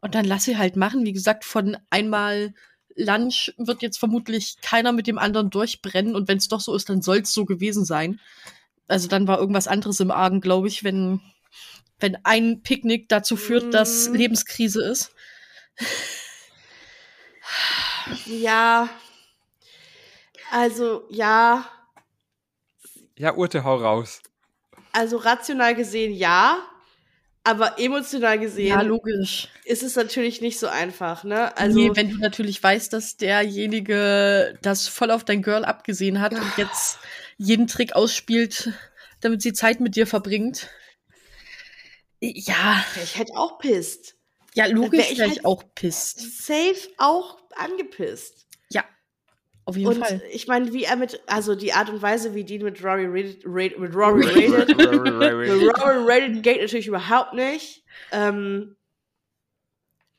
[0.00, 1.04] Und dann lass sie halt machen.
[1.04, 2.54] Wie gesagt, von einmal
[2.94, 6.88] Lunch wird jetzt vermutlich keiner mit dem anderen durchbrennen und wenn es doch so ist,
[6.88, 8.20] dann soll es so gewesen sein.
[8.86, 11.20] Also dann war irgendwas anderes im Argen, glaube ich, wenn,
[11.98, 14.14] wenn ein Picknick dazu führt, dass Mhm.
[14.14, 15.10] Lebenskrise ist.
[18.26, 18.88] Ja.
[20.52, 21.68] Also, ja.
[23.18, 24.20] Ja, Urte, hau raus.
[24.92, 26.58] Also rational gesehen ja.
[27.44, 29.48] Aber emotional gesehen Ja, logisch.
[29.64, 31.56] ist es natürlich nicht so einfach, ne?
[31.56, 36.34] Also, nee, wenn du natürlich weißt, dass derjenige das voll auf dein Girl abgesehen hat
[36.34, 36.98] und jetzt
[37.36, 38.72] jeden Trick ausspielt,
[39.20, 40.68] damit sie Zeit mit dir verbringt.
[42.20, 44.16] Ja, ich hätte auch pisst.
[44.54, 46.42] ja, wär logisch ich wäre ich halt- auch pisst.
[46.44, 48.45] Safe auch angepisst.
[49.66, 50.22] Auf jeden Und Fall.
[50.30, 53.42] ich meine, wie er mit, also die Art und Weise, wie Dean mit Rory redet,
[53.44, 57.84] red, mit Rory redet, mit Rory redet, geht natürlich überhaupt nicht.
[58.12, 58.76] Ähm,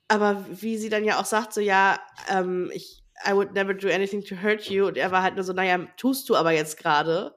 [0.10, 1.98] aber wie sie dann ja auch sagt, so ja,
[2.30, 4.86] ähm, ich, I would never do anything to hurt you.
[4.86, 7.34] Und er war halt nur so, naja, tust du aber jetzt gerade.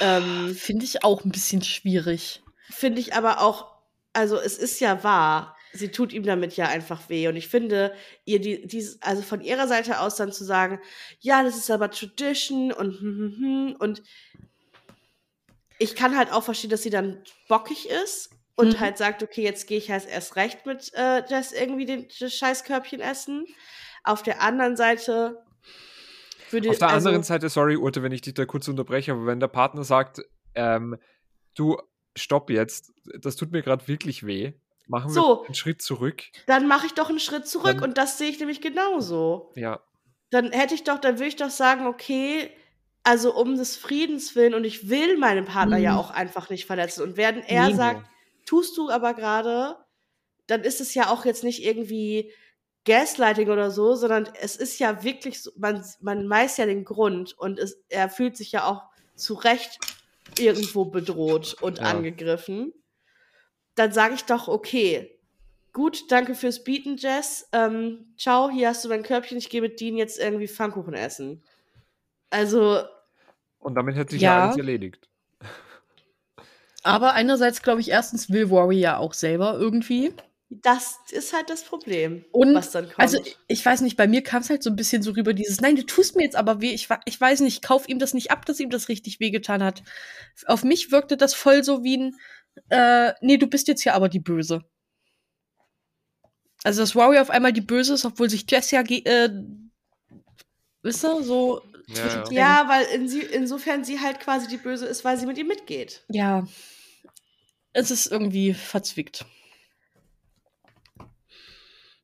[0.00, 2.42] Ähm, Finde ich auch ein bisschen schwierig.
[2.70, 3.66] Finde ich aber auch,
[4.14, 5.57] also es ist ja wahr.
[5.72, 7.28] Sie tut ihm damit ja einfach weh.
[7.28, 7.94] Und ich finde,
[8.24, 10.80] ihr die, dies, also von ihrer Seite aus dann zu sagen,
[11.20, 14.02] ja, das ist aber Tradition und hm, hm, hm, und
[15.78, 18.80] ich kann halt auch verstehen, dass sie dann bockig ist und Mhm.
[18.80, 22.34] halt sagt, okay, jetzt gehe ich halt erst recht mit äh, Jess irgendwie den, das
[22.34, 23.46] Scheißkörbchen essen.
[24.02, 25.44] Auf der anderen Seite
[26.50, 29.26] würde Auf der also, anderen Seite, sorry, Urte, wenn ich dich da kurz unterbreche, aber
[29.26, 30.22] wenn der Partner sagt,
[30.54, 30.96] ähm,
[31.54, 31.76] du,
[32.16, 34.54] stopp jetzt, das tut mir gerade wirklich weh,
[34.88, 35.40] machen So.
[35.42, 36.22] wir einen Schritt zurück.
[36.46, 39.52] dann mache ich doch einen Schritt zurück Dann- und das sehe ich nämlich genauso.
[39.54, 39.80] Ja,
[40.30, 42.50] dann hätte ich doch, dann würde ich doch sagen, okay,
[43.02, 45.82] also um des Friedens willen und ich will meinen Partner Mhm.
[45.84, 47.02] ja auch einfach nicht verletzen.
[47.02, 47.74] Und wenn er Nee.
[47.74, 48.02] sagt,
[48.44, 49.76] tust du aber gerade,
[50.46, 52.32] dann ist es ja auch jetzt nicht irgendwie
[52.84, 57.36] Gaslighting oder so, sondern es ist ja wirklich so, man, man weiß ja den Grund
[57.38, 58.82] und es, er fühlt sich ja auch
[59.14, 59.78] zu Recht
[60.38, 61.84] irgendwo bedroht und Ja.
[61.84, 62.72] angegriffen.
[63.78, 65.18] Dann sage ich doch, okay,
[65.72, 67.48] gut, danke fürs Bieten, Jess.
[67.52, 71.42] Ähm, ciao, hier hast du mein Körbchen, ich gehe mit Dean jetzt irgendwie Pfannkuchen essen.
[72.30, 72.82] Also,
[73.60, 74.44] und damit hätte sich ja, Ja.
[74.46, 75.08] alles erledigt.
[76.82, 80.12] Aber einerseits glaube ich, erstens will Rory ja auch selber irgendwie.
[80.50, 82.98] das ist halt das Problem, Und, was dann kommt.
[83.00, 83.18] Also
[83.48, 85.76] ich weiß nicht, bei mir kam es halt so ein bisschen so rüber, dieses, nein,
[85.76, 86.72] du tust mir jetzt aber weh.
[86.72, 89.62] Ich, ich weiß nicht, ich kauf ihm das nicht ab, dass ihm das richtig wehgetan
[89.62, 89.82] hat.
[90.46, 92.16] Auf mich wirkte das voll so wie ein,
[92.68, 94.62] äh, nee, du bist jetzt ja aber die Böse.
[96.64, 99.30] Also, dass Rory auf einmal die Böse ist, obwohl sich Jess ja, äh,
[100.82, 104.86] wisst ihr, so Ja, zwischendrin- ja, weil in sie, insofern sie halt quasi die Böse
[104.86, 106.04] ist, weil sie mit ihm mitgeht.
[106.08, 106.46] Ja.
[107.72, 109.24] Es ist irgendwie verzwickt.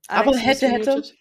[0.07, 1.02] Aber Alex, bist hätte, hätte.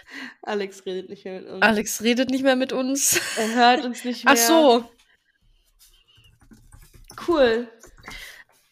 [0.48, 1.62] Alex redet nicht mehr mit uns.
[1.62, 3.20] Alex redet nicht mehr mit uns.
[3.36, 4.34] Er hört uns nicht mehr.
[4.34, 4.90] Ach so.
[7.26, 7.68] Cool.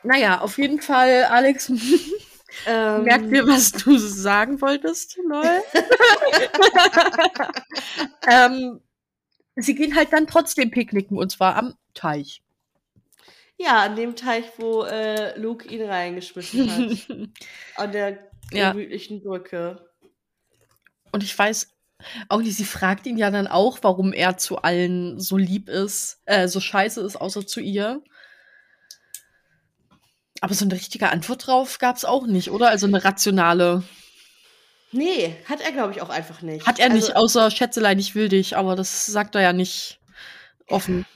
[0.03, 1.71] Naja, auf jeden Fall, Alex,
[2.67, 5.63] Ähm, merkt wir, was du sagen wolltest, Noel.
[8.29, 8.81] ähm,
[9.57, 12.43] sie gehen halt dann trotzdem picknicken und zwar am Teich.
[13.59, 17.29] Ja, an dem Teich, wo äh, Luke ihn reingeschmissen hat.
[17.77, 18.19] an der
[18.53, 18.73] Ja.
[18.73, 19.89] gemütlichen Brücke.
[21.13, 21.77] Und ich weiß
[22.29, 26.21] auch nicht, sie fragt ihn ja dann auch, warum er zu allen so lieb ist,
[26.27, 28.03] äh, so scheiße ist, außer zu ihr.
[30.41, 32.69] Aber so eine richtige Antwort drauf gab es auch nicht, oder?
[32.69, 33.83] Also eine rationale.
[34.93, 36.67] Nee, hat er, glaube ich, auch einfach nicht.
[36.67, 39.99] Hat er also, nicht, außer Schätzelein, ich will dich, aber das sagt er ja nicht
[40.69, 41.07] offen.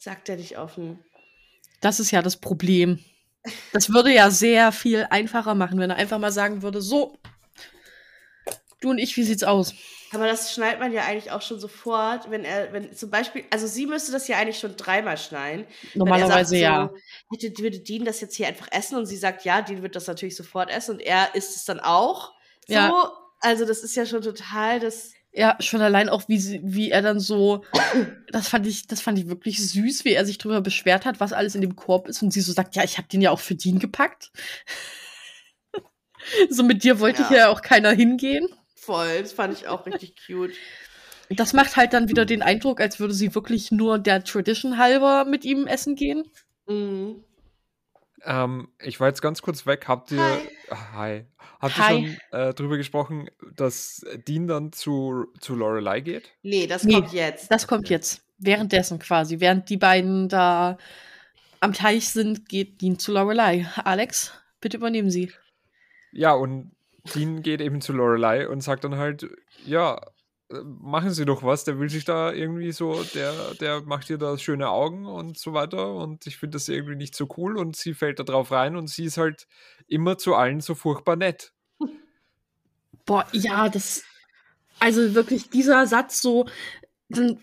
[0.00, 0.98] Sagt er nicht offen.
[1.80, 3.04] Das ist ja das Problem.
[3.72, 7.18] Das würde ja sehr viel einfacher machen, wenn er einfach mal sagen würde, so,
[8.84, 9.74] du und ich, wie sieht's aus?
[10.12, 13.66] Aber das schneidet man ja eigentlich auch schon sofort, wenn er, wenn zum Beispiel, also
[13.66, 15.64] sie müsste das ja eigentlich schon dreimal schneiden.
[15.94, 16.90] Normalerweise sagt, ja.
[16.92, 19.96] So, hätte, würde Dean das jetzt hier einfach essen und sie sagt, ja, Dean wird
[19.96, 22.32] das natürlich sofort essen und er isst es dann auch.
[22.68, 23.12] So, Ja.
[23.40, 25.12] also das ist ja schon total das.
[25.34, 27.64] Ja, schon allein auch, wie, sie, wie er dann so,
[28.30, 31.32] das fand ich, das fand ich wirklich süß, wie er sich darüber beschwert hat, was
[31.32, 33.40] alles in dem Korb ist und sie so sagt, ja, ich habe den ja auch
[33.40, 34.30] für Dean gepackt.
[36.50, 37.28] so mit dir wollte Ja.
[37.28, 38.46] hier ja auch keiner hingehen.
[38.82, 40.54] Voll, das fand ich auch richtig cute.
[41.30, 45.24] Das macht halt dann wieder den Eindruck, als würde sie wirklich nur der Tradition halber
[45.24, 46.24] mit ihm essen gehen.
[46.66, 47.22] Mhm.
[48.24, 49.84] Ähm, ich war jetzt ganz kurz weg.
[49.86, 50.88] Habt ihr, Hi.
[50.94, 51.24] Hi.
[51.60, 51.94] Habt Hi.
[51.94, 56.32] ihr schon äh, drüber gesprochen, dass Dean dann zu, zu Lorelei geht?
[56.42, 57.52] Nee, das Nee, kommt jetzt.
[57.52, 58.24] Das kommt jetzt.
[58.38, 59.38] Währenddessen quasi.
[59.38, 60.76] Während die beiden da
[61.60, 63.64] am Teich sind, geht Dean zu Lorelei.
[63.76, 65.30] Alex, bitte übernehmen Sie.
[66.10, 66.72] Ja, und
[67.14, 69.28] Dean geht eben zu Lorelei und sagt dann halt,
[69.64, 70.00] ja,
[70.50, 74.18] äh, machen Sie doch was, der will sich da irgendwie so, der, der macht dir
[74.18, 77.74] da schöne Augen und so weiter und ich finde das irgendwie nicht so cool und
[77.76, 79.46] sie fällt da drauf rein und sie ist halt
[79.88, 81.52] immer zu allen so furchtbar nett.
[83.06, 84.04] Boah, ja, das.
[84.78, 86.46] Also wirklich dieser Satz so.
[87.08, 87.42] dann-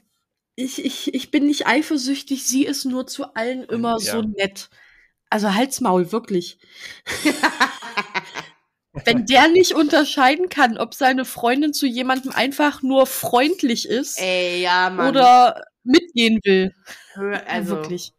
[0.55, 4.12] Ich, ich, ich bin nicht eifersüchtig, sie ist nur zu allen immer Ja.
[4.14, 4.70] so nett.
[5.30, 6.60] Also halt's Maul, wirklich.
[8.92, 14.62] Wenn der nicht unterscheiden kann, ob seine Freundin zu jemandem einfach nur freundlich ist Ey,
[14.62, 15.10] ja, Mann.
[15.10, 16.74] oder mitgehen will.
[17.46, 18.14] Also, wirklich.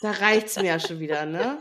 [0.00, 1.58] da reicht's mir ja schon wieder, ne?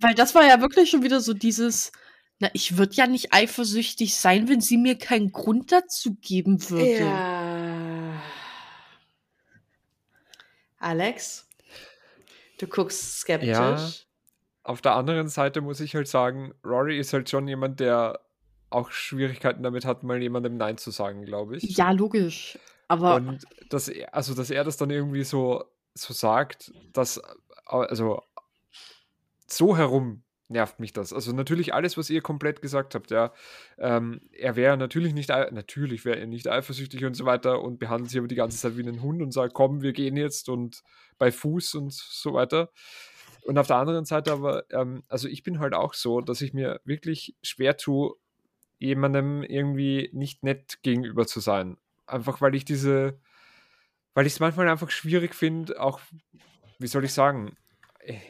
[0.00, 1.92] Weil das war ja wirklich schon wieder so dieses,
[2.40, 7.04] na, ich würde ja nicht eifersüchtig sein, wenn sie mir keinen Grund dazu geben würde.
[7.04, 8.22] Ja.
[10.78, 11.46] Alex,
[12.58, 13.48] du guckst skeptisch.
[13.48, 13.92] Ja.
[14.64, 18.20] Auf der anderen Seite muss ich halt sagen, Rory ist halt schon jemand, der
[18.70, 21.76] auch Schwierigkeiten damit hat, mal jemandem Nein zu sagen, glaube ich.
[21.76, 22.58] Ja, logisch.
[22.88, 27.20] Aber Und dass er, also dass er das dann irgendwie so, so sagt, dass,
[27.64, 28.22] also
[29.46, 31.12] so herum nervt mich das.
[31.12, 33.32] Also natürlich alles, was ihr komplett gesagt habt, ja.
[33.78, 38.10] Ähm, er wäre natürlich nicht, natürlich wäre er nicht eifersüchtig und so weiter und behandelt
[38.10, 40.82] sie aber die ganze Zeit wie einen Hund und sagt, komm, wir gehen jetzt und
[41.18, 42.70] bei Fuß und so weiter.
[43.44, 46.54] Und auf der anderen Seite aber, ähm, also ich bin halt auch so, dass ich
[46.54, 48.14] mir wirklich schwer tue,
[48.78, 51.76] jemandem irgendwie nicht nett gegenüber zu sein.
[52.06, 53.18] Einfach weil ich diese,
[54.14, 56.00] weil ich es manchmal einfach schwierig finde, auch,
[56.78, 57.56] wie soll ich sagen,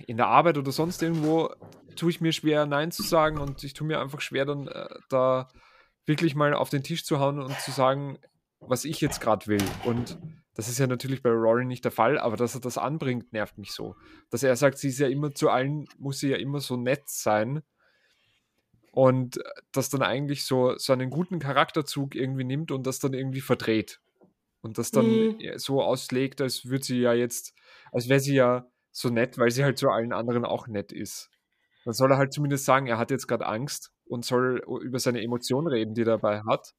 [0.07, 1.51] in der Arbeit oder sonst irgendwo
[1.97, 4.89] tue ich mir schwer, Nein zu sagen und ich tue mir einfach schwer, dann äh,
[5.09, 5.49] da
[6.05, 8.19] wirklich mal auf den Tisch zu hauen und zu sagen,
[8.61, 9.63] was ich jetzt gerade will.
[9.85, 10.19] Und
[10.55, 13.59] das ist ja natürlich bei Rory nicht der Fall, aber dass er das anbringt, nervt
[13.59, 13.97] mich so.
[14.31, 17.09] Dass er sagt, sie ist ja immer zu allen, muss sie ja immer so nett
[17.09, 17.63] sein.
[18.93, 19.41] Und
[19.73, 24.01] das dann eigentlich so, so einen guten Charakterzug irgendwie nimmt und das dann irgendwie verdreht.
[24.61, 25.59] Und das dann Mhm.
[25.59, 27.55] so auslegt, als würde sie ja jetzt,
[27.91, 31.31] als wäre sie ja so nett, weil sie halt zu allen anderen auch nett ist.
[31.85, 35.23] Dann soll er halt zumindest sagen, er hat jetzt gerade Angst und soll über seine
[35.23, 36.75] Emotionen reden, die er dabei hat.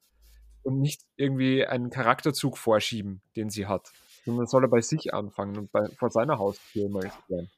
[0.63, 3.91] Und nicht irgendwie einen Charakterzug vorschieben, den sie hat.
[4.25, 7.49] Sondern soll er bei sich anfangen und bei, vor seiner Haustür mal sein.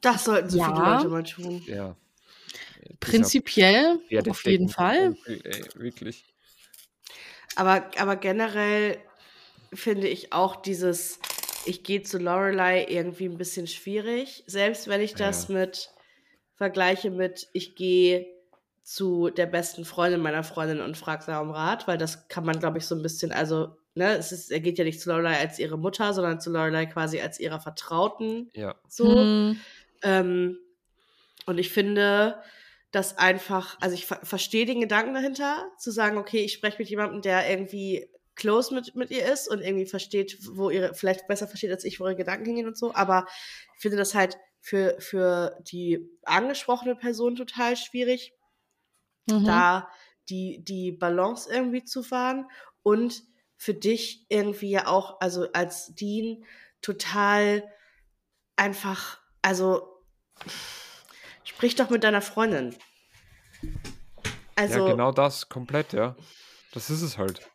[0.00, 0.94] Das sollten so viele Ja.
[0.96, 1.62] Leute mal tun.
[1.66, 1.96] Ja.
[3.00, 5.14] prinzipiell Dieser auf jeden Fall.
[5.26, 6.24] Ey, wirklich.
[7.54, 8.98] Aber, aber generell
[9.72, 11.20] finde ich auch dieses,
[11.66, 14.42] ich gehe zu Lorelei irgendwie ein bisschen schwierig.
[14.46, 15.60] Selbst wenn ich das Ja.
[15.60, 15.90] mit
[16.56, 18.26] vergleiche mit, ich gehe
[18.82, 22.58] zu der besten Freundin meiner Freundin und frage sie um Rat, weil das kann man,
[22.58, 25.38] glaube ich, so ein bisschen, also, ne, es ist, er geht ja nicht zu Lorelei
[25.38, 28.50] als ihre Mutter, sondern zu Lorelei quasi als ihrer Vertrauten.
[28.54, 28.74] Ja.
[28.88, 29.14] So.
[29.14, 29.60] Hm,
[30.02, 30.58] Ähm,
[31.46, 32.42] und ich finde,
[32.90, 36.88] dass einfach, also ich ver verstehe den Gedanken dahinter, zu sagen, okay, ich spreche mit
[36.88, 41.46] jemandem, der irgendwie close mit, mit ihr ist und irgendwie versteht, wo ihre, vielleicht besser
[41.46, 42.94] versteht als ich, wo ihre Gedanken hingehen und so.
[42.94, 43.26] Aber
[43.76, 48.34] ich finde das halt für, für die angesprochene Person total schwierig,
[49.26, 49.44] mhm.
[49.44, 49.88] da
[50.28, 52.48] die, die Balance irgendwie zu fahren
[52.82, 53.22] und
[53.56, 56.44] für dich irgendwie ja auch, also als Dean,
[56.80, 57.62] total
[58.56, 60.04] einfach, also
[61.44, 62.74] sprich doch mit deiner Freundin.
[64.56, 66.16] Also, ja, genau das, komplett, ja.
[66.72, 67.48] Das ist es halt.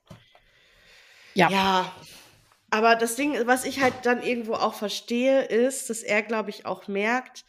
[1.34, 1.50] Ja.
[1.50, 1.92] ja,
[2.70, 6.66] Aber das Ding, was ich halt dann irgendwo auch verstehe, ist, dass er, glaube ich,
[6.66, 7.46] auch merkt,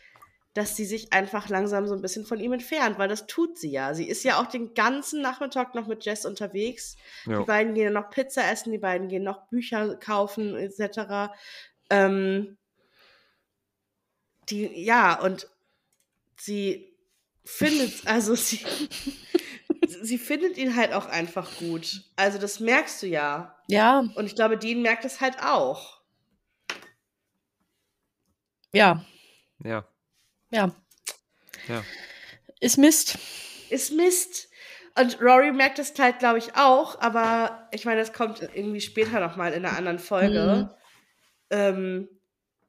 [0.55, 3.71] dass sie sich einfach langsam so ein bisschen von ihm entfernt, weil das tut sie
[3.71, 3.95] ja.
[3.95, 6.97] Sie ist ja auch den ganzen Nachmittag noch mit Jess unterwegs.
[7.27, 7.39] Ja.
[7.41, 11.33] Die beiden gehen noch Pizza essen, die beiden gehen noch Bücher kaufen, etc.
[11.91, 12.57] Ähm,
[14.49, 15.49] die, ja, und
[16.37, 16.97] sie
[17.45, 18.65] findet, also sie,
[19.87, 22.05] sie findet ihn halt auch einfach gut.
[22.17, 23.55] Also das merkst du ja.
[23.69, 26.01] Ja, Und ich glaube, Dean merkt es halt auch.
[28.73, 29.05] ja,
[29.63, 29.87] Ja.
[30.51, 30.75] Ja.
[31.69, 31.85] Ja.
[32.61, 33.19] Ist Mist.
[33.71, 34.49] Ist Mist.
[34.99, 39.21] Und Rory merkt es halt, glaube ich, auch, aber ich meine, das kommt irgendwie später
[39.21, 40.75] nochmal in einer anderen Folge.
[41.51, 42.09] Ähm,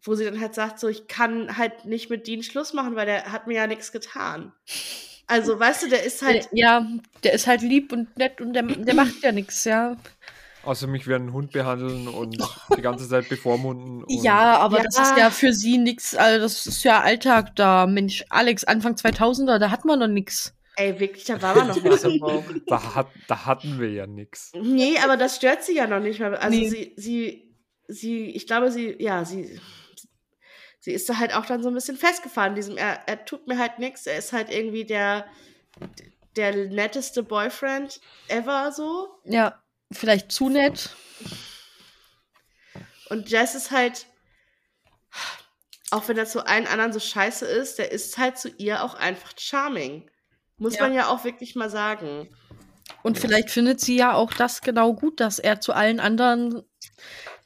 [0.03, 3.05] wo sie dann halt sagt, so, ich kann halt nicht mit Dean Schluss machen, weil
[3.05, 4.53] der hat mir ja nichts getan.
[5.27, 6.87] Also, weißt du, der ist halt, Ja,
[7.23, 9.97] der ist halt lieb und nett und der, der macht ja nichts, ja.
[10.63, 12.37] Außer mich wie einen Hund behandeln und
[12.77, 14.03] die ganze Zeit bevormunden.
[14.03, 14.83] Und Ja, aber Ja.
[14.83, 17.87] das ist ja für sie nichts, also das ist ja Alltag da.
[17.87, 20.53] Mensch, Alex, Anfang 2000er, da hat man noch nichts.
[20.75, 22.61] ey, wirklich, da war man noch nicht so woke.
[22.67, 24.51] Da, hat, da hatten wir ja nichts.
[24.53, 26.35] Nee, aber das stört sie ja noch nicht mal.
[26.35, 26.69] Also Nee.
[26.69, 27.55] sie, sie,
[27.87, 29.59] sie, ich glaube, sie, ja, sie,
[30.79, 32.55] sie ist da halt auch dann so ein bisschen festgefahren.
[32.55, 34.07] Diesem, er, er tut mir halt nichts.
[34.07, 35.25] Er ist halt irgendwie der,
[36.35, 37.99] der netteste Boyfriend
[38.29, 39.07] ever so.
[39.25, 39.61] Ja,
[39.91, 40.95] vielleicht zu nett.
[43.09, 44.05] Und Jess ist halt,
[45.91, 48.93] auch wenn er zu allen anderen so scheiße ist, der ist halt zu ihr auch
[48.93, 50.09] einfach charming.
[50.57, 50.83] Muss Ja.
[50.83, 52.29] man ja auch wirklich mal sagen.
[53.01, 56.63] Und vielleicht findet sie ja auch das genau gut, dass er zu allen anderen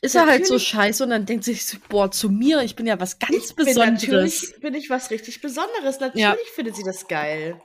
[0.01, 2.75] ist er halt so scheiße und dann denkt sie sich so, boah, zu mir, ich
[2.75, 4.01] bin ja was ganz Ich bin Besonderes.
[4.01, 5.99] natürlich bin ich was richtig Besonderes.
[6.01, 6.35] Natürlich Ja.
[6.55, 7.61] findet sie das geil.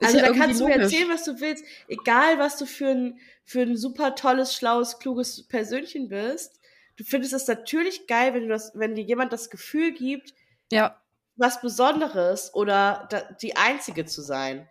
[0.00, 1.64] Ist Also ja da kannst du mir erzählen, was du willst.
[1.88, 3.18] Egal, was du für ein,
[3.48, 6.60] für ein super tolles, schlaues, kluges Persönchen bist.
[6.96, 10.34] Du findest es natürlich geil, wenn du das, wenn dir jemand das Gefühl gibt,
[10.70, 11.00] Ja,
[11.36, 14.68] was Besonderes oder da, die Einzige zu sein.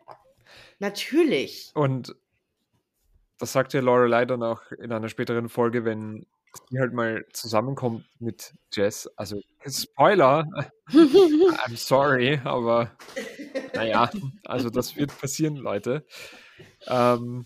[0.77, 1.71] Natürlich.
[1.73, 2.15] Und
[3.39, 6.27] das sagt ja Lorelei dann auch in einer späteren Folge, wenn
[6.69, 9.09] sie halt mal zusammenkommt mit Jess.
[9.15, 10.45] Also, Spoiler,
[10.89, 12.91] I'm sorry, aber
[13.73, 14.11] naja,
[14.45, 16.05] also das wird passieren, Leute.
[16.87, 17.45] Ähm,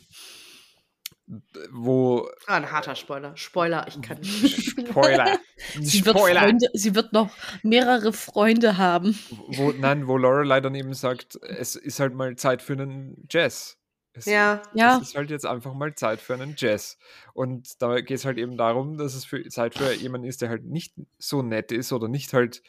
[1.71, 3.35] wo Ah, ein harter Spoiler.
[3.37, 4.71] Spoiler, ich kann nicht.
[4.87, 5.39] Spoiler,
[5.79, 7.29] sie wird, Spoiler, Freunde, sie wird noch
[7.63, 9.17] mehrere Freunde haben.
[9.47, 13.77] wo, nein, wo Lorelei dann eben sagt, es ist halt mal Zeit für einen Jazz.
[14.13, 14.61] Es, Ja.
[14.73, 14.97] Ja.
[14.97, 16.97] Es ist halt jetzt einfach mal Zeit für einen Jazz.
[17.33, 20.49] Und da geht es halt eben darum, dass es für Zeit für jemanden ist, der
[20.49, 22.61] halt nicht so nett ist oder nicht halt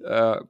[0.00, 0.40] äh,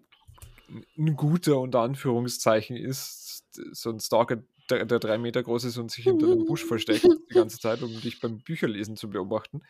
[0.99, 4.39] ein guter unter Anführungszeichen ist, so ein Stalker,
[4.71, 7.83] der, der drei Meter groß ist und sich hinter einem Busch versteckt die ganze Zeit,
[7.83, 9.63] um dich beim Bücherlesen zu beobachten.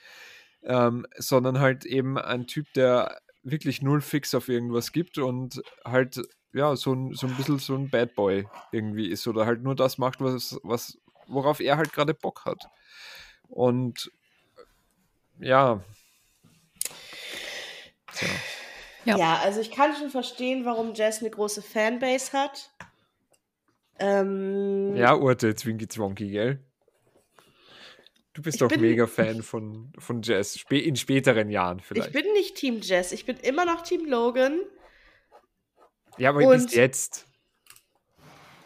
[0.65, 6.21] Ähm, sondern halt eben ein Typ, der wirklich null Fix auf irgendwas gibt und halt
[6.53, 9.75] ja, so ein, so ein bisschen so ein Bad Boy irgendwie ist oder halt nur
[9.75, 12.69] das macht, was, was, worauf er halt gerade Bock hat.
[13.49, 14.11] Und
[15.41, 15.83] ja.
[18.15, 18.29] Tja.
[19.05, 19.17] Ja.
[19.17, 19.39] Ja.
[19.43, 22.71] also ich kann schon verstehen, warum Jess eine große Fanbase hat.
[23.99, 26.59] Ähm, Ja, Urte, Zwinky Zwonky, gell?
[28.35, 32.09] Du bist doch mega Fan von, von Jazz, spä in späteren Jahren vielleicht.
[32.09, 34.59] Ich bin nicht Team Jess, ich bin immer noch Team Logan.
[36.19, 37.27] ja, aber und- bis jetzt.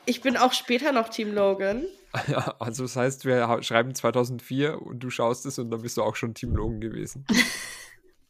[0.09, 1.85] Ich bin auch später noch Team Logan.
[2.29, 6.03] Ja, also das heißt, wir schreiben 2004 und du schaust es und dann bist du
[6.03, 7.27] auch schon Team Logan gewesen.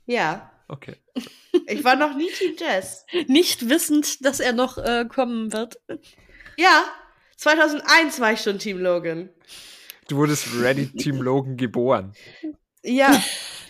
[0.08, 0.96] Ja, Okay.
[1.66, 3.04] ich war noch nie Team Jess.
[3.28, 5.80] Nicht wissend, dass er noch äh, kommen wird.
[6.56, 6.84] Ja,
[7.36, 9.28] 2001 war ich schon Team Logan.
[10.08, 12.12] Du wurdest ready Team Logan geboren.
[12.82, 13.22] Ja.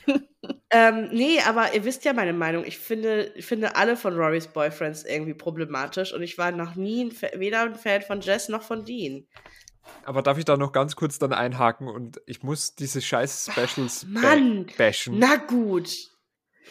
[0.70, 2.64] ähm, nee, aber ihr wisst ja meine Meinung.
[2.64, 7.04] Ich finde, ich finde alle von Rorys Boyfriends irgendwie problematisch und ich war noch nie
[7.06, 9.26] ein Fa weder ein Fan von Jess noch von Dean.
[10.04, 14.04] Aber darf ich da noch ganz kurz dann einhaken und ich muss diese scheiß Specials
[14.12, 15.18] ba- Mann, bashen.
[15.18, 15.90] Na gut.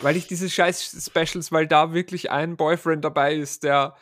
[0.01, 3.95] Weil ich diese scheiß Specials, weil da wirklich ein Boyfriend dabei ist, der,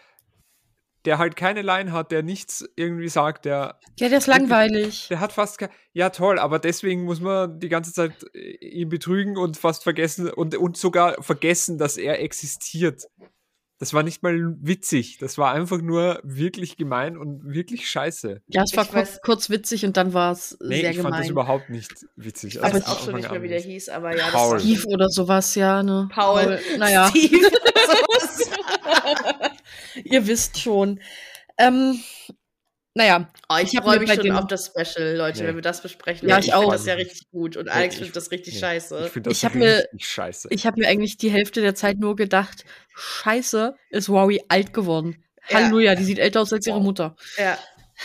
[1.06, 5.08] der halt keine Line hat, der nichts irgendwie sagt, der, Ja, der ist langweilig.
[5.10, 8.90] der hat fast kein, ja toll, aber deswegen muss man die ganze Zeit äh, ihn
[8.90, 13.04] betrügen und fast vergessen und, und sogar vergessen, dass er existiert.
[13.80, 18.42] Das war nicht mal witzig, das war einfach nur wirklich gemein und wirklich scheiße.
[18.48, 20.98] Ja, es war Ich kurz, weiß- kurz witzig und dann war es Nee, sehr ich
[20.98, 21.32] fand das gemein.
[21.32, 22.56] überhaupt nicht witzig.
[22.56, 24.60] Ich Also weiß von auch schon nicht mehr, wie der hieß, aber ja, Paul.
[24.62, 26.08] Steve oder sowas, ja, ne?
[26.14, 26.60] Paul.
[26.78, 27.46] Naja, Steve.
[30.04, 31.00] ihr wisst schon.
[31.58, 32.00] Ähm,
[32.96, 33.28] naja.
[33.50, 35.48] Oh, ich freue mich schon auf das Special, Leute, Nee.
[35.48, 36.30] wenn wir das besprechen.
[36.30, 36.72] Ja, ich ich finde auch.
[36.72, 39.04] das ja richtig gut und Alex findet das richtig nee, scheiße.
[39.06, 40.48] Ich finde das Ich hab mir- richtig scheiße.
[40.52, 42.66] Ich habe mir eigentlich die Hälfte der Zeit nur gedacht,
[42.96, 45.24] scheiße, ist Rory alt geworden.
[45.50, 45.58] Ja.
[45.58, 46.82] Halleluja, die sieht älter aus als ihre.
[46.82, 47.16] Mutter.
[47.38, 47.58] ja,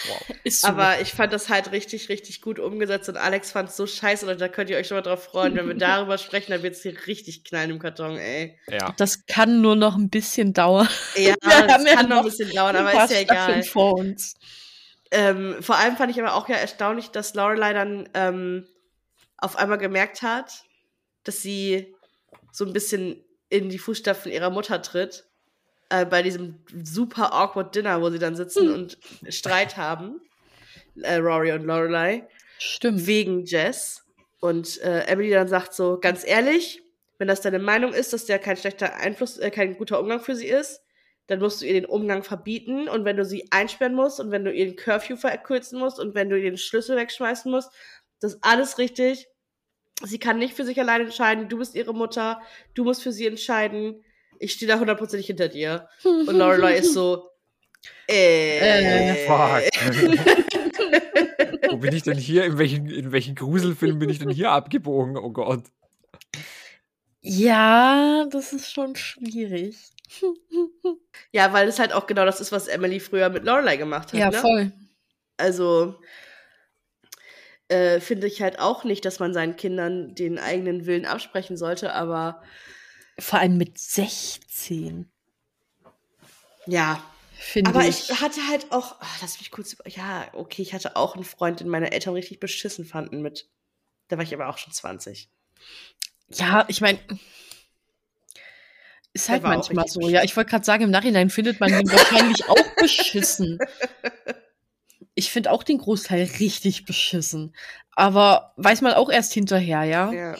[0.08, 0.36] wow.
[0.44, 0.68] Ist so.
[0.68, 4.26] aber ich fand das halt richtig, richtig gut umgesetzt und Alex fand es so scheiße
[4.30, 5.54] und da könnt ihr euch schon mal drauf freuen.
[5.54, 8.58] Wenn wir darüber sprechen, dann wird es hier richtig knallen im Karton, ey.
[8.68, 8.94] Ja.
[8.96, 10.88] das kann nur noch ein bisschen dauern.
[11.16, 13.62] Ja, das ja kann noch ein bisschen dauern, aber ist ja egal.
[13.62, 14.34] vor uns.
[15.10, 18.66] Ähm, vor allem fand ich aber auch ja erstaunlich, dass Lorelei dann ähm,
[19.38, 20.64] auf einmal gemerkt hat,
[21.24, 21.94] dass sie
[22.52, 25.27] so ein bisschen in die Fußstapfen ihrer Mutter tritt.
[25.90, 28.74] Äh, bei diesem super awkward Dinner, wo sie dann sitzen Hm.
[28.74, 30.20] und Streit haben.
[31.02, 32.26] Äh, Rory und Lorelei.
[32.58, 33.06] Stimmt.
[33.06, 34.04] Wegen Jess.
[34.40, 36.82] Und äh, Emily dann sagt so, ganz ehrlich,
[37.18, 40.36] wenn das deine Meinung ist, dass der kein schlechter Einfluss, äh, kein guter Umgang für
[40.36, 40.82] sie ist,
[41.26, 44.44] dann musst du ihr den Umgang verbieten und wenn du sie einsperren musst und wenn
[44.44, 47.70] du ihr den Curfew verkürzen musst und wenn du ihr den Schlüssel wegschmeißen musst,
[48.20, 49.28] das ist alles richtig.
[50.02, 51.48] Sie kann nicht für sich alleine entscheiden.
[51.48, 52.40] Du bist ihre Mutter.
[52.74, 54.02] Du musst für sie entscheiden.
[54.38, 55.88] Ich stehe da hundertprozentig hinter dir.
[56.04, 57.30] Und Lorelei ist so,
[58.08, 59.64] äh, Äh, Fuck.
[61.70, 62.44] Wo bin ich denn hier?
[62.44, 65.16] In welchen, in welchen Gruselfilm bin ich denn hier abgebogen?
[65.16, 65.64] Oh Gott.
[67.20, 69.76] Ja, das ist schon schwierig.
[71.30, 74.18] Ja, weil es halt auch genau das ist, was Emily früher mit Lorelei gemacht hat.
[74.18, 74.38] Ja, ne?
[74.38, 74.72] voll.
[75.36, 75.96] Also
[77.68, 81.92] äh, finde ich halt auch nicht, dass man seinen Kindern den eigenen Willen absprechen sollte,
[81.92, 82.42] aber
[83.18, 85.10] Vor allem mit 16,
[86.68, 87.02] ja.
[87.32, 88.10] finde Aber ich.
[88.10, 91.60] ich hatte halt auch, ach, lass mich kurz, ja, okay, ich hatte auch einen Freund,
[91.60, 93.48] den meine Eltern richtig beschissen fanden mit,
[94.08, 95.30] da war ich aber auch schon 20.
[96.30, 96.98] Ja, ich meine,
[99.14, 100.00] ist halt manchmal so.
[100.00, 100.14] beschissen.
[100.14, 103.58] Ja, ich wollte gerade sagen, im Nachhinein findet man ihn wahrscheinlich auch beschissen.
[105.14, 107.54] Ich finde auch den Großteil richtig beschissen.
[107.92, 110.12] Aber weiß man auch erst hinterher, ja?
[110.12, 110.36] Ja.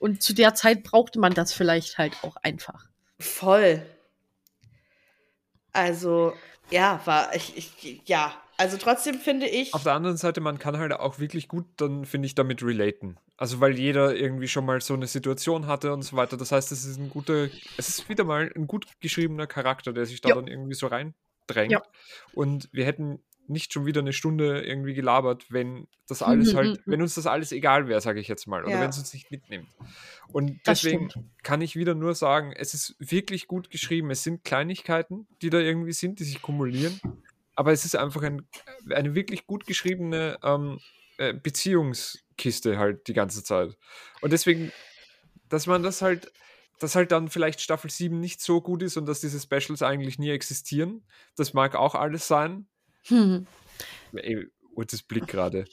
[0.00, 2.86] Und zu der Zeit brauchte man das vielleicht halt auch einfach.
[3.20, 3.84] Voll.
[5.72, 6.32] Also,
[6.70, 8.34] ja, war ich, ich ja.
[8.56, 9.72] Also trotzdem finde ich.
[9.72, 13.18] Auf der anderen Seite, man kann halt auch wirklich gut dann, finde ich, damit relaten.
[13.36, 16.36] Also, weil jeder irgendwie schon mal so eine Situation hatte und so weiter.
[16.36, 20.06] Das heißt, es ist ein guter, es ist wieder mal ein gut geschriebener Charakter, der
[20.06, 20.34] sich da Ja.
[20.34, 21.72] dann irgendwie so reindrängt.
[21.72, 21.82] Ja.
[22.32, 26.86] Und wir hätten nicht schon wieder eine Stunde irgendwie gelabert, wenn das alles Mhm, halt,
[26.86, 26.92] mhm.
[26.92, 28.80] wenn uns das alles egal wäre, sage ich jetzt mal, oder Ja.
[28.80, 29.68] wenn es uns nicht mitnimmt.
[30.28, 31.26] Und Das deswegen stimmt.
[31.42, 34.10] kann ich wieder nur sagen, es ist wirklich gut geschrieben.
[34.10, 37.00] Es sind Kleinigkeiten, die da irgendwie sind, die sich kumulieren.
[37.56, 38.46] Aber es ist einfach ein,
[38.90, 40.78] eine wirklich gut geschriebene ähm,
[41.18, 43.76] äh, Beziehungskiste halt die ganze Zeit.
[44.20, 44.72] Und deswegen,
[45.48, 46.32] dass man das halt,
[46.78, 50.18] dass halt dann vielleicht Staffel 7 nicht so gut ist und dass diese Specials eigentlich
[50.18, 51.04] nie existieren,
[51.36, 52.66] das mag auch alles sein.
[53.04, 53.46] Hm.
[54.12, 54.46] Ey,
[55.08, 55.64] Blick gerade.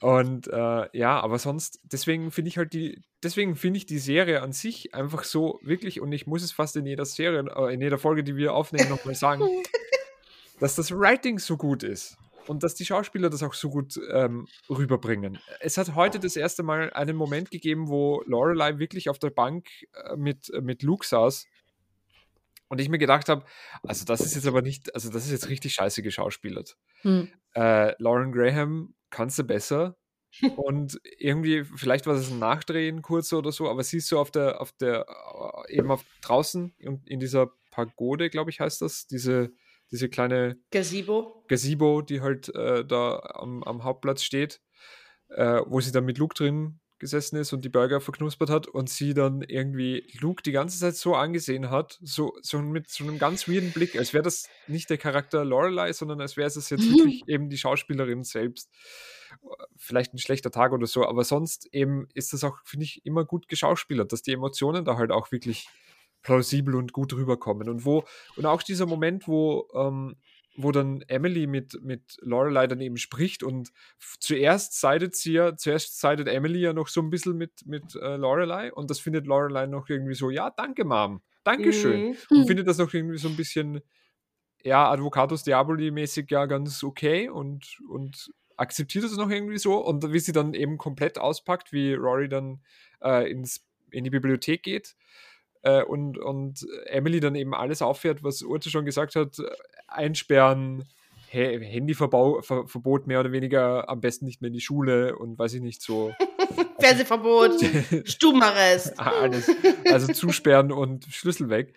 [0.00, 4.42] Und äh, ja, aber sonst, deswegen finde ich halt die, deswegen finde ich die Serie
[4.42, 7.80] an sich einfach so wirklich, und ich muss es fast in jeder Serie, äh, in
[7.80, 9.42] jeder Folge, die wir aufnehmen, nochmal sagen,
[10.60, 14.46] dass das Writing so gut ist und dass die Schauspieler das auch so gut ähm,
[14.68, 15.38] rüberbringen.
[15.60, 19.68] Es hat heute das erste Mal einen Moment gegeben, wo Lorelei wirklich auf der Bank
[19.92, 21.46] äh, mit, mit Luke saß
[22.68, 23.44] und ich mir gedacht habe,
[23.82, 26.76] also das ist jetzt aber nicht, also das ist jetzt richtig scheiße geschauspielert.
[27.02, 27.28] Hm.
[27.54, 29.96] Äh, Lauren Graham kannst du besser.
[30.56, 34.60] Und irgendwie, vielleicht war es ein Nachdrehen kurz oder so, aber siehst du auf der,
[34.60, 35.06] auf der,
[35.68, 39.52] äh, eben auf draußen und in dieser Pagode, glaube ich, heißt das, diese,
[39.90, 41.44] diese kleine Gazebo.
[41.48, 44.60] Gazebo, die halt äh, da am, am Hauptplatz steht,
[45.28, 48.88] äh, wo sie dann mit Luke drin gesessen ist und die Burger verknuspert hat und
[48.88, 53.18] sie dann irgendwie Luke die ganze Zeit so angesehen hat, so, so mit so einem
[53.18, 56.88] ganz weirden Blick, als wäre das nicht der Charakter Lorelei, sondern als wäre es jetzt
[56.88, 58.70] wirklich eben die Schauspielerin selbst.
[59.76, 63.24] Vielleicht ein schlechter Tag oder so, aber sonst eben ist das auch, finde ich, immer
[63.24, 65.68] gut geschauspielert, dass die Emotionen da halt auch wirklich
[66.22, 67.68] plausibel und gut rüberkommen.
[67.68, 68.04] Und wo,
[68.36, 70.16] und auch dieser Moment, wo, ähm,
[70.56, 73.72] wo dann Emily mit, mit Lorelei dann eben spricht und
[74.20, 78.16] zuerst sided sie ja, zuerst sided Emily ja noch so ein bisschen mit, mit äh,
[78.16, 82.00] Lorelei und das findet Lorelei noch irgendwie so, ja, danke, Mom, Dankeschön.
[82.00, 82.16] Mhm.
[82.30, 82.46] Und Hm.
[82.46, 83.80] findet das noch irgendwie so ein bisschen,
[84.64, 89.76] ja, Advocatus Diaboli-mäßig ja ganz okay und, und akzeptiert es noch irgendwie so.
[89.76, 92.64] Und wie sie dann eben komplett auspackt, wie Rory dann
[93.00, 94.96] äh, ins, in die Bibliothek geht
[95.66, 99.36] äh, und, und Emily dann eben alles auffährt, was Urte schon gesagt hat,
[99.88, 100.84] einsperren,
[101.28, 105.82] Handyverbot mehr oder weniger, am besten nicht mehr in die Schule und weiß ich nicht
[105.82, 106.14] so.
[106.78, 107.54] Fernsehverbot.
[108.04, 108.98] Stubenarrest.
[108.98, 109.50] alles.
[109.90, 111.74] Also zusperren und Schlüssel weg.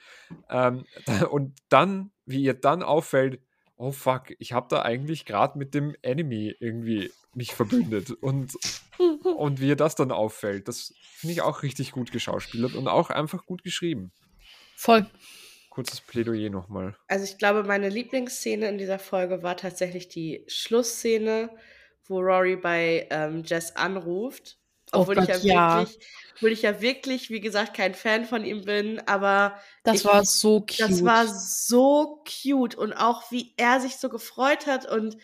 [0.49, 0.85] Ähm,
[1.31, 3.41] und dann, wie ihr dann auffällt,
[3.75, 8.53] oh fuck, ich habe da eigentlich gerade mit dem Enemy irgendwie mich verbündet und,
[9.37, 13.09] und wie ihr das dann auffällt, das finde ich auch richtig gut geschauspielert und auch
[13.09, 14.11] einfach gut geschrieben.
[14.75, 15.05] Voll.
[15.69, 16.95] Kurzes Plädoyer nochmal.
[17.07, 21.49] Also ich glaube, meine Lieblingsszene in dieser Folge war tatsächlich die Schlussszene,
[22.07, 24.57] wo Rory bei ähm, Jess anruft.
[24.91, 25.77] Oh Obwohl Gott, ich ja, ja.
[25.79, 25.99] wirklich,
[26.35, 30.25] obwohl ich ja wirklich, wie gesagt, kein Fan von ihm bin, aber Das ich, war
[30.25, 30.79] so cute.
[30.79, 35.17] das war so cute und auch wie er sich so gefreut hat und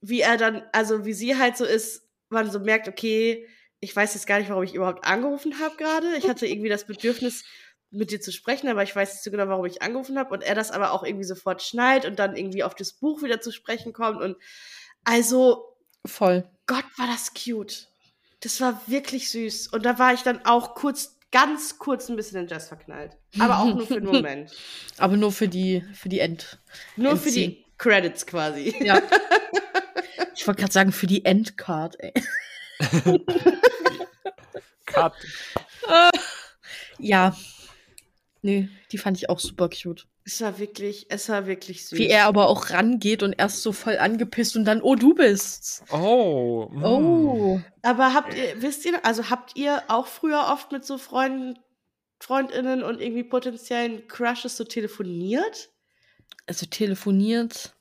[0.00, 3.46] wie er dann, also wie sie halt so ist, man so merkt, okay,
[3.80, 6.16] ich weiß jetzt gar nicht, warum ich überhaupt angerufen habe gerade.
[6.16, 7.44] Ich hatte irgendwie das Bedürfnis,
[7.90, 10.42] mit dir zu sprechen, aber ich weiß nicht so genau, warum ich angerufen habe und
[10.42, 13.50] er das aber auch irgendwie sofort schnallt und dann irgendwie auf das Buch wieder zu
[13.50, 14.36] sprechen kommt und
[15.04, 16.48] also Voll.
[16.66, 17.88] Gott, war das cute.
[18.40, 19.68] Das war wirklich süß.
[19.68, 23.16] Und da war ich dann auch kurz, ganz kurz ein bisschen in Jazz verknallt.
[23.38, 24.52] Aber auch nur für einen Moment.
[24.96, 26.58] Aber nur für die, für die End.
[26.96, 27.50] Nur für Endziehen.
[27.50, 28.74] die Credits quasi.
[28.80, 29.02] Ja.
[30.38, 32.12] ich wollte gerade sagen, für die Endcard, ey.
[34.86, 35.12] Cut.
[37.00, 37.36] Ja.
[38.42, 40.06] Nee, die fand ich auch super cute.
[40.24, 41.98] Es war wirklich, es war wirklich süß.
[41.98, 45.84] Wie er aber auch rangeht und erst so voll angepisst und dann, oh, du bist's.
[45.92, 46.68] Oh.
[46.70, 46.84] mm.
[46.84, 47.60] Oh.
[47.82, 51.58] Aber habt ihr, wisst ihr, also habt ihr auch früher oft mit so Freunden,
[52.18, 55.70] FreundInnen und irgendwie potenziellen Crushes so telefoniert?
[56.46, 57.76] Also telefoniert.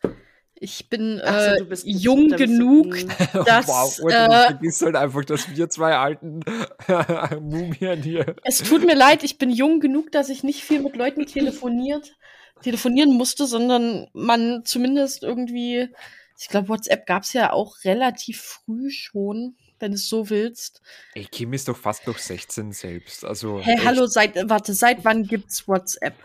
[0.59, 3.09] Ich bin so, äh, du bist- jung genug, mm.
[3.45, 6.39] dass wow, und äh, du vergisst halt einfach, dass wir zwei alten
[7.41, 8.35] Mumien hier.
[8.43, 12.15] es tut mir leid, ich bin jung genug, dass ich nicht viel mit Leuten telefoniert,
[12.61, 15.89] telefonieren musste, sondern man zumindest irgendwie,
[16.39, 20.81] ich glaube, WhatsApp gab es ja auch relativ früh schon, wenn du es so willst.
[21.13, 23.23] Ey, Kim ist doch fast noch 16 selbst.
[23.23, 26.15] Also Hä, echt, hallo, seit, warte, seit wann gibt's WhatsApp?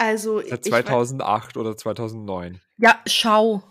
[0.00, 2.58] Also, Seit ich, 2008 oder 2009.
[2.78, 3.62] Ja, schau.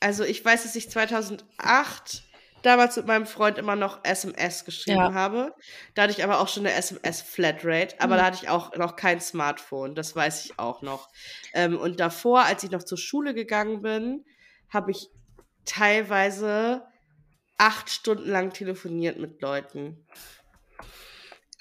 [0.00, 2.24] also ich weiß, dass ich 2008
[2.62, 5.14] damals mit meinem Freund immer noch SMS geschrieben Ja.
[5.14, 5.54] habe.
[5.94, 8.18] Da hatte ich aber auch schon eine SMS-Flatrate, aber Mhm.
[8.18, 11.08] da hatte ich auch noch kein Smartphone, das weiß ich auch noch.
[11.54, 14.24] Ähm, und davor, als ich noch zur Schule gegangen bin,
[14.70, 15.08] habe ich
[15.66, 16.82] teilweise
[17.58, 20.04] acht Stunden lang telefoniert mit Leuten.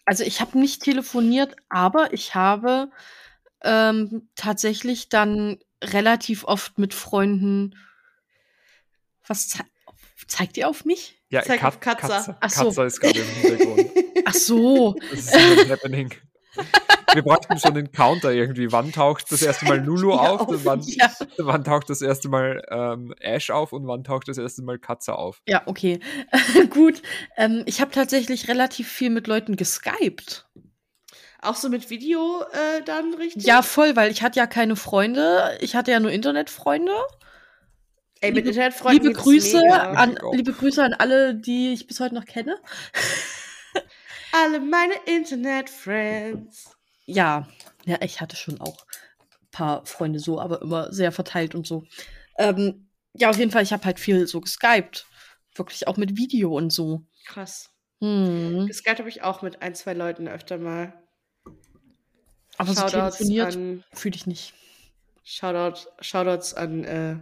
[0.10, 2.90] Also ich habe nicht telefoniert, aber ich habe
[3.62, 7.76] ähm, tatsächlich dann relativ oft mit Freunden.
[9.28, 9.66] Was zei
[10.26, 11.22] zeigt ihr auf mich?
[11.30, 12.08] Ja, Zeig Kat auf Katza.
[12.08, 12.38] Katza.
[12.40, 12.64] Ach so.
[12.64, 13.92] Katza ist gerade im Hintergrund.
[14.26, 14.96] Ach so.
[15.12, 16.16] Das ist ein happening.
[17.14, 18.72] Wir bräuchten schon einen Counter irgendwie.
[18.72, 20.42] Wann taucht das erste Mal Lulu auf?
[20.42, 21.12] auf- Wann, ja.
[21.38, 23.74] wann taucht das erste Mal ähm, Ash auf?
[23.74, 25.42] Und wann taucht das erste Mal Katze auf?
[25.48, 26.00] Ja, okay.
[26.70, 27.02] Gut.
[27.38, 30.48] Ähm, ich habe tatsächlich relativ viel mit Leuten geskypt.
[31.42, 33.46] Auch so mit Video äh, dann richtig?
[33.46, 35.58] Ja, voll, weil ich hatte ja keine Freunde.
[35.62, 36.92] Ich hatte ja nur Internetfreunde.
[38.22, 39.92] Ey, mit liebe- Internetfreunden Liebe Grüße, mega.
[39.94, 40.34] an, Auch.
[40.34, 42.58] liebe Grüße an alle, die ich bis heute noch kenne.
[44.32, 46.76] Alle meine Internet-Friends.
[47.10, 47.48] Ja,
[47.86, 48.86] ja, ich hatte schon auch
[49.32, 51.86] ein paar Freunde so, aber immer sehr verteilt und so.
[52.38, 55.08] Ähm, ja, auf jeden Fall, ich habe halt viel so geskypt.
[55.56, 57.06] Wirklich auch mit Video und so.
[57.26, 57.72] Krass.
[58.00, 58.68] Hm.
[58.68, 60.94] Geskypt habe ich auch mit ein, zwei Leuten öfter mal.
[62.58, 64.54] Aber so Shoutouts telefoniert an, fühle ich nicht.
[65.24, 67.16] Shoutout, Shoutouts an äh,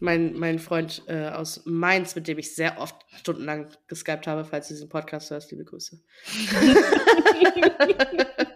[0.00, 4.68] meinen mein Freund äh, aus Mainz, mit dem ich sehr oft stundenlang geskypt habe, falls
[4.68, 5.50] du diesen Podcast hörst.
[5.50, 5.98] Liebe Grüße.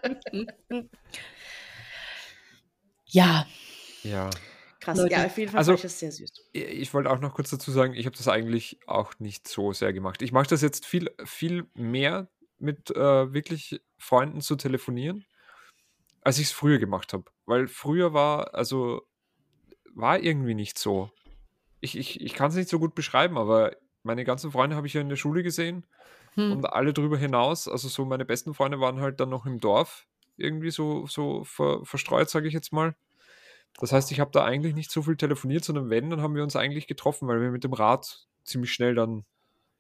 [3.07, 3.47] Ja,
[4.03, 4.31] Ja.
[4.81, 4.99] Krass.
[4.99, 5.13] Leute.
[5.13, 6.31] Ja, auf jeden Fall Also- fand ich das sehr süß.
[6.53, 9.93] Ich wollte auch noch kurz dazu sagen, ich habe das eigentlich auch nicht so sehr
[9.93, 10.23] gemacht.
[10.23, 15.27] Ich mache das jetzt viel, viel mehr mit äh, wirklich Freunden zu telefonieren,
[16.23, 17.25] als ich es früher gemacht habe.
[17.45, 19.03] Weil früher war, also,
[19.95, 21.11] war irgendwie nicht so.
[21.81, 24.95] Ich, ich, ich kann es nicht so gut beschreiben, aber meine ganzen Freunde habe ich
[24.95, 25.87] ja in der Schule gesehen
[26.35, 26.53] hm.
[26.53, 30.07] und alle drüber hinaus, also so meine besten Freunde waren halt dann noch im Dorf
[30.39, 32.95] irgendwie so, so ver, verstreut, sage ich jetzt mal.
[33.81, 36.43] Das heißt, ich habe da eigentlich nicht so viel telefoniert, sondern wenn, dann haben wir
[36.43, 39.25] uns eigentlich getroffen, weil wir mit dem Rad ziemlich schnell dann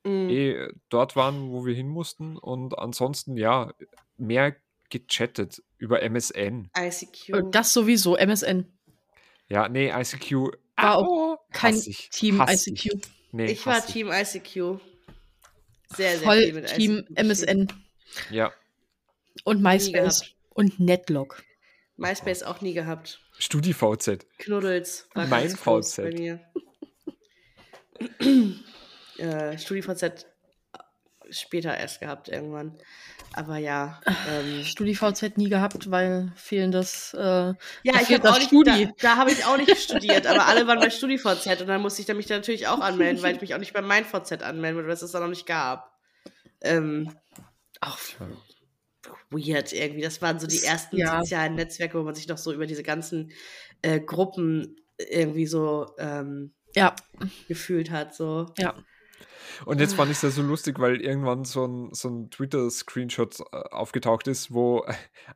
[0.04, 0.30] Mhm.
[0.30, 2.36] eh dort waren, wo wir hin mussten.
[2.36, 3.72] Und ansonsten, ja,
[4.16, 4.56] mehr
[4.90, 6.70] gechattet über MSN.
[6.76, 7.28] ICQ.
[7.30, 8.66] Äh, das sowieso, MSN.
[9.48, 10.56] Ja, nee, ICQ.
[10.76, 12.86] War auch oh, Kein ich, Team ICQ.
[12.86, 13.00] Ich.
[13.32, 14.80] Nee, ich war hass Team ICQ.
[15.90, 17.18] Sehr, sehr Voll viel mit Team ICQ.
[17.18, 17.68] MSN
[18.30, 18.52] Ja,
[19.44, 20.34] und MySpace.
[20.58, 21.44] Und Netlog.
[21.96, 23.20] MySpace auch nie gehabt.
[23.38, 24.26] StudiVZ.
[24.38, 25.96] Knuddels war Mein VZ.
[25.98, 26.40] bei mir.
[29.18, 30.26] äh, StudiVZ
[31.30, 32.76] später erst gehabt irgendwann.
[33.34, 34.00] Aber ja.
[34.28, 37.14] Ähm, StudiVZ nie gehabt, weil fehlendes.
[37.14, 37.54] Äh, ja,
[38.00, 38.48] ich habe auch nicht.
[38.48, 38.86] Studi.
[38.86, 42.00] Da, da habe ich auch nicht studiert, aber alle waren bei StudiVZ und dann musste
[42.00, 44.76] ich da mich da natürlich auch anmelden, weil ich mich auch nicht bei MeinVZ anmelden
[44.76, 45.96] würde, weil es das da noch nicht gab.
[46.62, 47.14] Ähm,
[47.80, 47.98] auch
[49.30, 50.02] weird irgendwie.
[50.02, 51.20] Das waren so die ersten ja.
[51.20, 53.32] sozialen Netzwerke, wo man sich noch so über diese ganzen
[53.82, 56.94] äh, Gruppen irgendwie so ähm, ja.
[57.48, 58.14] gefühlt hat.
[58.14, 58.52] So.
[58.58, 58.74] Ja.
[59.64, 63.40] Und jetzt fand ich es ja so lustig, weil irgendwann so ein, so ein Twitter-Screenshot
[63.40, 64.84] äh, aufgetaucht ist, wo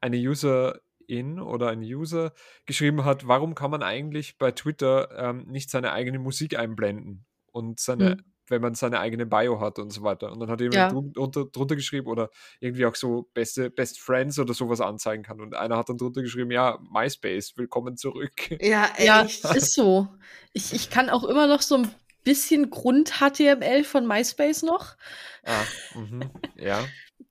[0.00, 2.32] eine Userin oder ein User
[2.66, 7.80] geschrieben hat, warum kann man eigentlich bei Twitter ähm, nicht seine eigene Musik einblenden und
[7.80, 8.31] seine, hm.
[8.48, 10.32] Wenn man seine eigene Bio hat und so weiter.
[10.32, 10.88] Und dann hat jemand ja.
[10.90, 12.30] drunter, drunter geschrieben oder
[12.60, 15.40] irgendwie auch so beste Best Friends oder sowas anzeigen kann.
[15.40, 18.32] Und einer hat dann drunter geschrieben, ja, MySpace, willkommen zurück.
[18.62, 19.44] Ja, echt.
[19.44, 20.08] ja ist so.
[20.52, 21.90] Ich, ich kann auch immer noch so ein
[22.24, 24.96] bisschen Grund-HTML von MySpace noch.
[25.44, 26.84] Ah, mh, ja.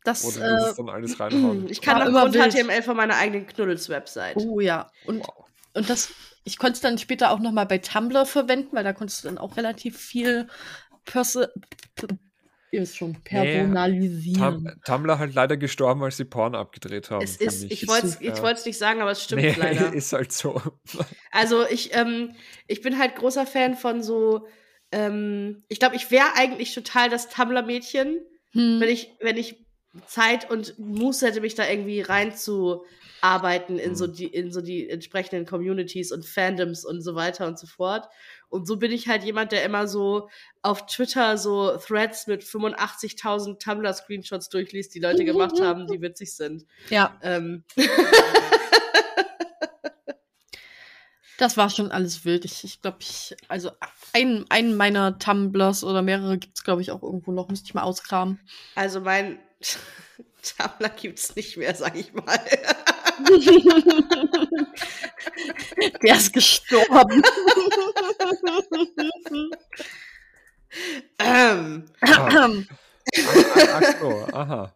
[0.03, 1.67] Das, Oder äh, dann alles reinhauen.
[1.69, 4.37] Ich kann noch Grund-HTML von meiner eigenen Knuddels-Website.
[4.37, 4.89] Oh ja.
[5.05, 5.45] Und, wow.
[5.73, 6.11] und das,
[6.43, 9.27] ich konnte es dann später auch noch mal bei Tumblr verwenden, weil da konntest du
[9.27, 10.47] dann auch relativ viel
[11.05, 11.53] Perse
[12.73, 14.63] Ihr ist schon personalisieren.
[14.63, 17.21] Nee, Tumblr halt leider gestorben, als sie Porn abgedreht haben.
[17.21, 19.91] Es ist, ich, ich wollte es nicht sagen, aber es stimmt nee, leider.
[19.93, 20.61] Ist halt so.
[21.31, 22.33] Also ich, ähm,
[22.67, 24.47] ich bin halt großer Fan von so
[24.91, 28.19] ähm, ich glaube, ich wäre eigentlich total das Tumblr-Mädchen,
[28.51, 28.79] hm.
[28.79, 29.65] wenn ich, wenn ich
[30.05, 32.01] Zeit und Muße hätte, mich da irgendwie
[33.21, 34.13] reinzuarbeiten in so hm.
[34.13, 38.07] die, in so die entsprechenden Communities und Fandoms und so weiter und so fort.
[38.49, 40.29] Und so bin ich halt jemand, der immer so
[40.61, 46.65] auf Twitter so Threads mit 85.000 Tumblr-Screenshots durchliest, die Leute gemacht haben, die witzig sind.
[46.89, 47.17] Ja.
[47.21, 47.63] Ähm.
[51.37, 52.45] Das war schon alles wild.
[52.45, 53.71] Ich, ich glaube, ich, also
[54.13, 57.49] einen, einen meiner Tumblers oder mehrere gibt es, glaube ich, auch irgendwo noch.
[57.49, 58.39] Müsste ich mal auskramen.
[58.75, 59.39] Also mein
[60.43, 62.39] Tumblr gibt es nicht mehr, sag ich mal.
[66.03, 67.23] Der ist gestorben.
[71.19, 71.85] ähm.
[72.01, 72.49] Ah.
[73.73, 74.75] Ach so, aha.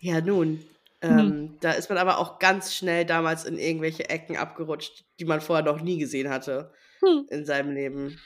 [0.00, 0.64] Ja, nun.
[1.02, 5.40] Ähm, da ist man aber auch ganz schnell damals in irgendwelche Ecken abgerutscht, die man
[5.40, 7.26] vorher noch nie gesehen hatte hm.
[7.28, 8.20] in seinem Leben.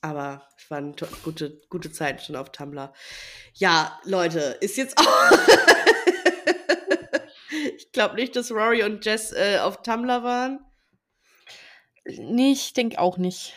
[0.00, 2.92] Aber es waren gute, gute Zeiten schon auf Tumblr.
[3.54, 5.84] Ja, Leute, ist jetzt auch.
[7.98, 10.64] Ich glaube nicht, dass Rory und Jess äh, auf Tumblr waren.
[12.04, 13.54] Nee, ich denke auch nicht.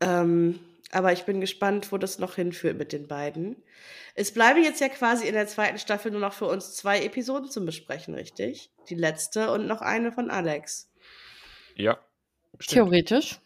[0.00, 0.58] Ähm,
[0.90, 3.62] aber ich bin gespannt, wo das noch hinführt mit den beiden.
[4.16, 7.48] Es bleiben jetzt ja quasi in der zweiten Staffel nur noch für uns zwei Episoden
[7.48, 8.72] zum Besprechen, richtig?
[8.88, 10.90] Die letzte und noch eine von Alex.
[11.76, 12.00] Ja.
[12.58, 12.88] Stimmt.
[12.88, 13.38] Theoretisch.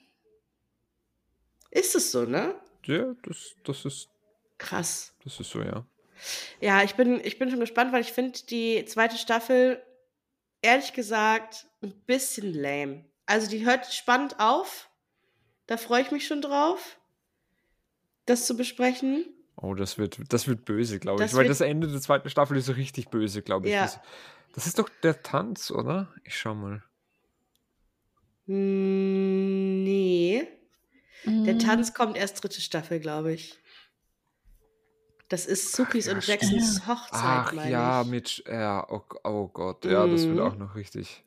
[1.71, 2.55] Ist es so, ne?
[2.87, 4.09] Ja, das, das ist.
[4.57, 5.15] Krass.
[5.23, 5.85] Das ist so, ja.
[6.61, 9.83] Ja, ich bin, ich bin schon gespannt, weil ich finde die zweite Staffel,
[10.63, 13.05] ehrlich gesagt, ein bisschen lame.
[13.27, 14.89] Also die hört spannend auf.
[15.67, 16.99] Da freue ich mich schon drauf,
[18.25, 19.27] das zu besprechen.
[19.57, 21.35] Oh, das wird, das wird böse, glaube ich.
[21.35, 23.75] Weil das Ende der zweiten Staffel ist so richtig böse, glaube ich.
[23.75, 23.83] Ja.
[23.83, 24.01] Das,
[24.55, 26.09] das, ist doch der Tanz, oder?
[26.25, 26.83] Ich schau mal.
[28.47, 30.47] Hm, nee.
[31.25, 33.59] Der Tanz kommt erst dritte Staffel, glaube ich.
[35.29, 38.09] Das ist Sukis ja, und Jacksons Hochzeit, Ach ja, ich.
[38.09, 38.45] mit.
[38.47, 40.13] Ja, oh, oh Gott, ja, mm.
[40.13, 40.43] das wird mhm.
[40.43, 41.23] auch noch richtig.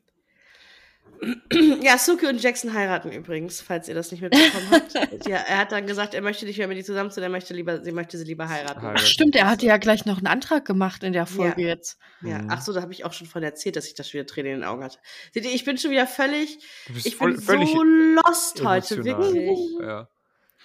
[1.80, 4.94] Ja, Suki und Jackson heiraten übrigens, falls ihr das nicht mitbekommen habt.
[5.28, 7.54] ja, er hat dann gesagt, er möchte nicht mehr mit ihr zusammen sein, er möchte
[7.54, 8.84] lieber, sie möchte sie lieber heiraten.
[8.84, 11.68] Ach, stimmt, er hatte ja gleich noch einen Antrag gemacht in der Folge ja.
[11.68, 11.98] jetzt.
[12.22, 12.50] Ja, mhm.
[12.50, 14.60] ach so, da habe ich auch schon von erzählt, dass ich das wieder Tränen in
[14.60, 14.98] den Augen hatte.
[15.32, 16.58] Seht ihr, ich bin schon wieder völlig,
[17.04, 19.58] ich voll, bin so lost heute, wirklich.
[19.80, 20.08] Ja.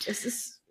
[0.08, 0.62] Es ist.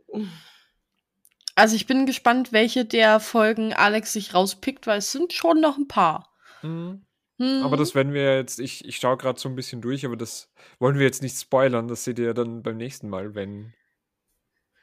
[1.56, 5.78] Also ich bin gespannt, welche der Folgen Alex sich rauspickt, weil es sind schon noch
[5.78, 6.32] ein paar.
[6.62, 7.06] Mhm.
[7.38, 7.62] Mhm.
[7.64, 10.50] Aber das werden wir jetzt, ich, ich schaue gerade so ein bisschen durch, aber das
[10.78, 11.88] wollen wir jetzt nicht spoilern.
[11.88, 13.72] Das seht ihr dann beim nächsten Mal, wenn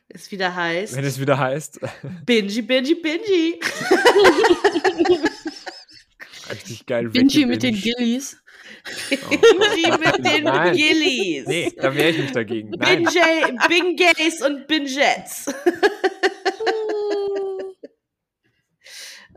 [0.08, 0.96] es wieder heißt.
[0.96, 1.80] Wenn es wieder heißt.
[2.26, 3.60] Bingy, Bingy, Bingy.
[6.50, 7.10] Richtig geil.
[7.10, 8.38] Bingy mit den Gillies.
[9.10, 10.76] Bingy mit den Nein.
[10.76, 11.48] Gillies.
[11.48, 12.72] Nee, da wäre ich nicht dagegen.
[12.72, 15.46] Bingays und Bingettes.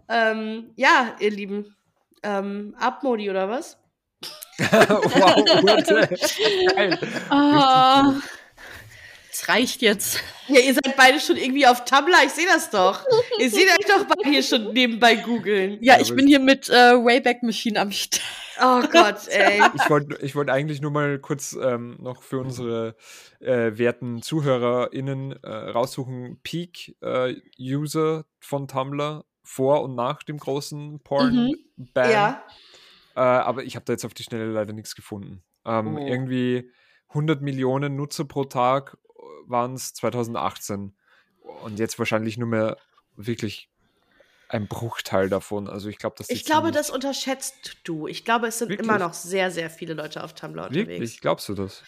[0.08, 1.76] ähm, ja, ihr Lieben,
[2.22, 3.78] ähm, Abmodi oder was?
[4.58, 5.44] wow.
[6.74, 6.98] Geil.
[7.30, 8.14] Ah.
[9.30, 10.20] Es reicht jetzt.
[10.48, 13.04] Ja, ihr seid beide schon irgendwie auf Tumblr, ich sehe das doch.
[13.38, 15.76] ihr seht euch doch beide hier schon nebenbei googeln.
[15.82, 18.22] Ja, ich bin hier mit äh, Wayback Machine am Start.
[18.62, 19.60] Oh Gott, ey.
[19.74, 22.96] Ich wollte ich wollt eigentlich nur mal kurz ähm, noch für unsere
[23.40, 32.10] äh, werten ZuhörerInnen äh, raussuchen: Peak-User von Tumblr vor und nach dem großen Porn-Ban.
[32.10, 32.42] Ja.
[33.14, 35.42] Äh, aber ich habe da jetzt auf die Schnelle leider nichts gefunden.
[35.64, 36.06] Ähm, Oh.
[36.06, 36.70] Irgendwie
[37.08, 38.98] 100 Millionen Nutzer pro Tag
[39.46, 40.94] waren es 2018.
[41.62, 42.76] Und jetzt wahrscheinlich nur mehr
[43.16, 43.70] wirklich
[44.48, 45.68] ein Bruchteil davon.
[45.68, 48.06] Also ich glaube, dass die Ich glaube, das unterschätzt du.
[48.06, 48.86] Ich glaube, es sind Wirklich?
[48.86, 50.88] immer noch sehr, sehr viele Leute auf Tumblr unterwegs.
[50.88, 51.20] Wirklich?
[51.20, 51.82] Glaubst du das?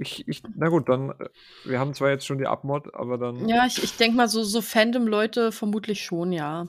[0.00, 1.28] Ich, ich, na gut, dann, äh,
[1.64, 3.48] wir haben zwar jetzt schon die Abmod, aber dann.
[3.48, 6.68] Ja, ich, ich denke mal, so, so Fandom-Leute vermutlich schon, ja.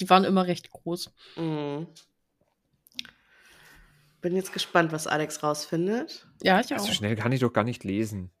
[0.00, 1.12] Die waren immer recht groß.
[1.36, 1.86] Mhm.
[4.22, 6.26] Bin jetzt gespannt, was Alex rausfindet.
[6.42, 6.78] Ja, ich auch.
[6.78, 8.30] So schnell kann ich doch gar nicht lesen.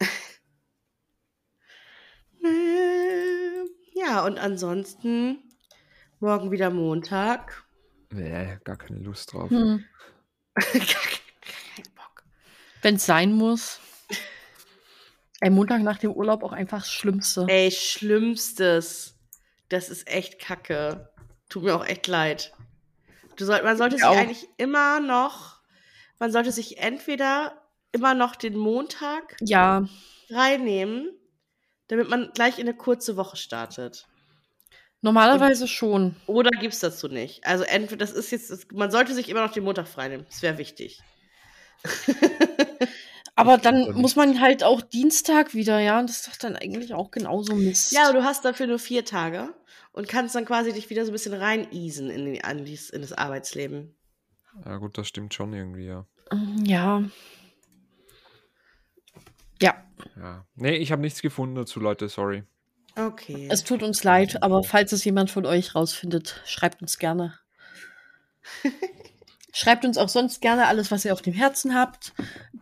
[2.42, 5.38] Ähm, Ja, und ansonsten
[6.18, 7.64] morgen wieder Montag.
[8.10, 9.50] Nee, gar keine Lust drauf.
[9.50, 9.84] Hm.
[10.54, 10.80] Kein
[11.94, 12.24] Bock.
[12.80, 13.78] Wenn es sein muss.
[15.40, 17.46] Ey, Montag nach dem Urlaub auch einfach das Schlimmste.
[17.48, 19.14] Ey, schlimmstes.
[19.68, 21.10] Das ist echt kacke.
[21.48, 22.52] Tut mir auch echt leid.
[23.36, 24.16] Du soll, man sollte Mir sich auch.
[24.16, 25.60] eigentlich immer noch,
[26.18, 27.60] man sollte sich entweder
[27.92, 29.84] immer noch den Montag Ja,
[30.28, 31.10] reinnehmen,
[31.88, 34.06] damit man gleich in eine kurze Woche startet.
[35.00, 36.14] normalerweise schon.
[36.26, 37.46] Oder gibt's dazu nicht?
[37.46, 40.26] Also entweder das ist jetzt, das, man sollte sich immer noch den Montag freinehmen.
[40.28, 41.00] Das wäre wichtig.
[43.40, 45.98] Aber dann da muss man halt auch Dienstag wieder, ja.
[45.98, 47.92] Und das ist doch dann eigentlich auch genauso Mist.
[47.92, 49.54] Ja, aber du hast dafür nur vier Tage
[49.92, 53.00] und kannst dann quasi dich wieder so ein bisschen reineasen in, die, an dies, in
[53.00, 53.94] das Arbeitsleben.
[54.64, 56.06] Ja, gut, das stimmt schon irgendwie, ja.
[56.64, 57.04] Ja.
[59.60, 59.74] Ja,
[60.16, 60.46] ja.
[60.54, 62.44] Nee, ich habe nichts gefunden dazu, Leute, sorry.
[62.96, 63.48] Okay.
[63.50, 67.38] es tut uns leid, aber falls es jemand von euch rausfindet, schreibt uns gerne.
[69.52, 72.12] Schreibt uns auch sonst gerne alles, was ihr auf dem Herzen habt.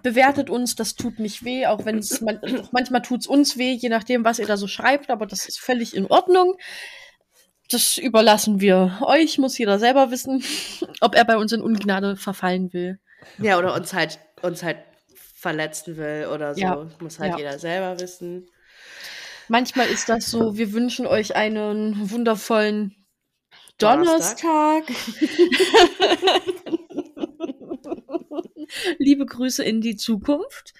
[0.02, 2.40] Bewertet uns, das tut nicht weh, auch wenn es man,
[2.72, 5.60] manchmal tut es uns weh, je nachdem, was ihr da so schreibt, aber das ist
[5.60, 6.56] völlig in Ordnung.
[7.70, 10.42] Das überlassen wir euch, muss jeder selber wissen,
[11.00, 12.98] ob er bei uns in Ungnade verfallen will.
[13.38, 14.78] Ja, oder uns halt, uns halt
[15.38, 16.60] verletzen will oder so.
[16.60, 17.38] Ja, Muss halt ja.
[17.38, 18.48] jeder selber wissen.
[19.48, 22.94] Manchmal ist das so, wir wünschen euch einen wundervollen
[23.78, 24.86] Donnerstag.
[24.86, 26.54] Donnerstag.
[28.98, 30.74] Liebe Grüße in die Zukunft.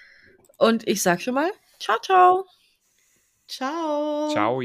[0.57, 2.45] Und ich sag schon mal, ciao, ciao.
[3.47, 4.29] Ciao.
[4.29, 4.61] Ciao.